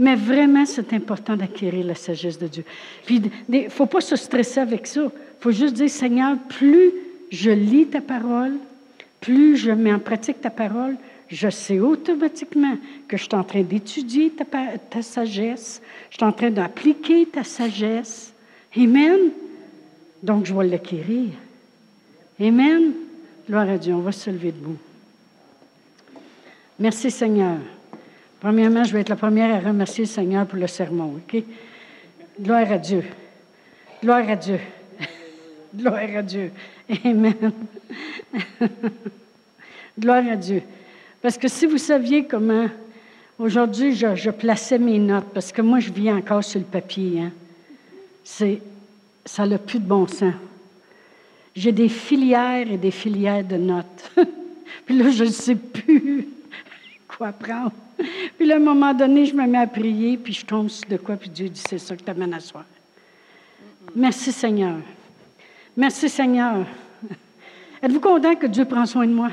[0.02, 2.64] Mais vraiment, c'est important d'acquérir la sagesse de Dieu.
[3.06, 5.02] Puis, il ne faut pas se stresser avec ça.
[5.04, 6.90] Il faut juste dire, Seigneur, plus
[7.30, 8.54] je lis ta parole,
[9.20, 10.96] plus je mets en pratique ta parole,
[11.28, 12.76] je sais automatiquement
[13.06, 15.80] que je suis en train d'étudier ta, sagesse,
[16.10, 18.34] je suis en train d'appliquer ta sagesse.
[18.76, 19.30] Amen.
[20.20, 21.28] Donc, je vais l'acquérir.
[22.40, 22.90] Amen.
[23.48, 23.94] Gloire à Dieu.
[23.94, 24.78] On va se lever debout.
[26.80, 27.58] Merci Seigneur.
[28.42, 31.44] Premièrement, je vais être la première à remercier le Seigneur pour le sermon, OK?
[32.40, 33.04] Gloire à Dieu.
[34.02, 34.58] Gloire à Dieu.
[35.76, 36.50] Gloire à Dieu.
[37.04, 37.52] Amen.
[39.96, 40.60] Gloire à Dieu.
[41.22, 42.66] Parce que si vous saviez comment
[43.38, 47.30] aujourd'hui je, plaçais mes notes, parce que moi je vis encore sur le papier, hein,
[48.24, 48.60] c'est,
[49.24, 50.34] ça n'a plus de bon sens.
[51.54, 54.10] J'ai des filières et des filières de notes.
[54.84, 56.26] Puis là, je ne sais plus
[57.22, 57.70] quoi prendre.
[58.36, 60.88] Puis là, à un moment donné, je me mets à prier, puis je tombe sur
[60.88, 62.64] de quoi, puis Dieu dit, c'est ça que t'amènes à soi.
[63.94, 64.78] Merci Seigneur.
[65.76, 66.66] Merci Seigneur.
[67.82, 69.30] Êtes-vous content que Dieu prend soin de moi?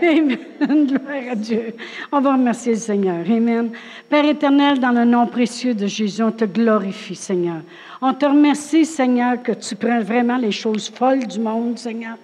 [0.00, 0.38] Amen.
[0.86, 1.74] Gloire à Dieu.
[2.12, 3.28] On va remercier le Seigneur.
[3.28, 3.70] Amen.
[4.08, 7.62] Père éternel, dans le nom précieux de Jésus, on te glorifie, Seigneur.
[8.00, 12.18] On te remercie, Seigneur, que tu prends vraiment les choses folles du monde, Seigneur,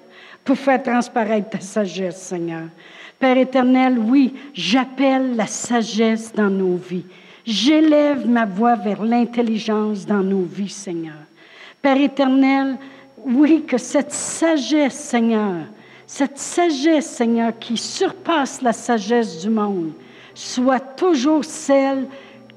[0.45, 2.67] pour faire transparaître ta sagesse, Seigneur.
[3.23, 7.05] Père éternel, oui, j'appelle la sagesse dans nos vies.
[7.47, 11.15] J'élève ma voix vers l'intelligence dans nos vies, Seigneur.
[11.81, 12.77] Père éternel,
[13.25, 15.67] oui, que cette sagesse, Seigneur,
[16.05, 19.93] cette sagesse, Seigneur, qui surpasse la sagesse du monde,
[20.35, 22.09] soit toujours celle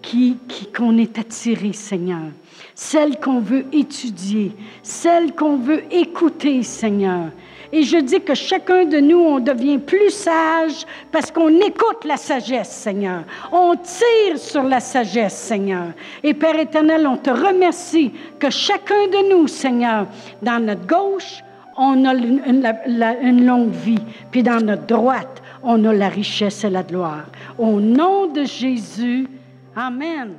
[0.02, 0.36] qui,
[0.76, 2.32] qu'on est attiré, Seigneur.
[2.74, 4.52] Celle qu'on veut étudier,
[4.82, 7.30] celle qu'on veut écouter, Seigneur.
[7.76, 12.16] Et je dis que chacun de nous, on devient plus sage parce qu'on écoute la
[12.16, 13.26] sagesse, Seigneur.
[13.52, 15.88] On tire sur la sagesse, Seigneur.
[16.24, 20.08] Et Père éternel, on te remercie que chacun de nous, Seigneur,
[20.42, 21.44] dans notre gauche,
[21.76, 24.00] on a une, longue vie,
[24.32, 27.26] puis dans notre droite, on a la richesse et la gloire.
[27.58, 29.28] Au nom de Jésus,
[29.76, 30.36] Amen.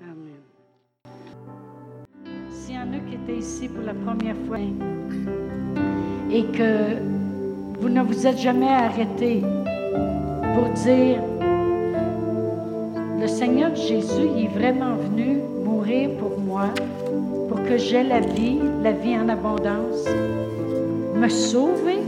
[0.00, 0.38] Amen.
[2.50, 4.58] S'il y en a qui étaient ici pour la première fois,
[6.30, 6.96] et que
[7.80, 9.42] vous ne vous êtes jamais arrêté
[10.54, 11.20] pour dire,
[13.20, 16.66] le Seigneur Jésus est vraiment venu mourir pour moi,
[17.48, 20.04] pour que j'aie la vie, la vie en abondance,
[21.14, 21.98] me sauver?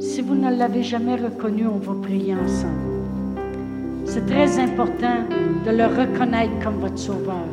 [0.00, 2.90] Si vous ne l'avez jamais reconnu, on va prier ensemble.
[4.04, 5.24] C'est très important
[5.64, 7.46] de le reconnaître comme votre sauveur,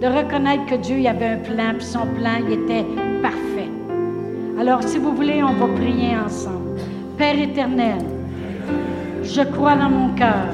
[0.00, 2.84] de reconnaître que Dieu y avait un plan, puis son plan était
[3.22, 3.51] parfait.
[4.64, 6.78] Alors, si vous voulez, on va prier ensemble.
[7.18, 7.98] Père éternel,
[9.24, 10.50] je crois dans mon cœur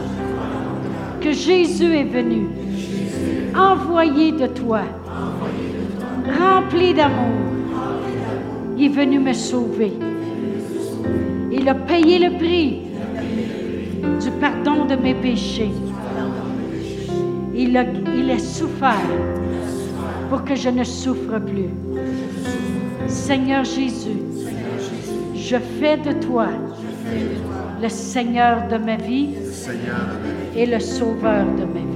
[1.20, 2.48] que Jésus est venu,
[3.54, 4.80] envoyé de toi,
[6.40, 7.36] rempli d'amour.
[8.78, 9.92] Il est venu me sauver.
[11.52, 12.84] Il a payé le prix
[14.22, 15.72] du pardon de mes péchés.
[17.54, 17.84] Il a,
[18.16, 19.11] il souffert
[20.30, 21.68] pour que je ne souffre plus.
[23.09, 24.22] Seigneur Jésus,
[25.34, 26.48] je fais de toi
[27.80, 29.34] le Seigneur de ma vie
[30.54, 31.88] et le Sauveur de ma vie.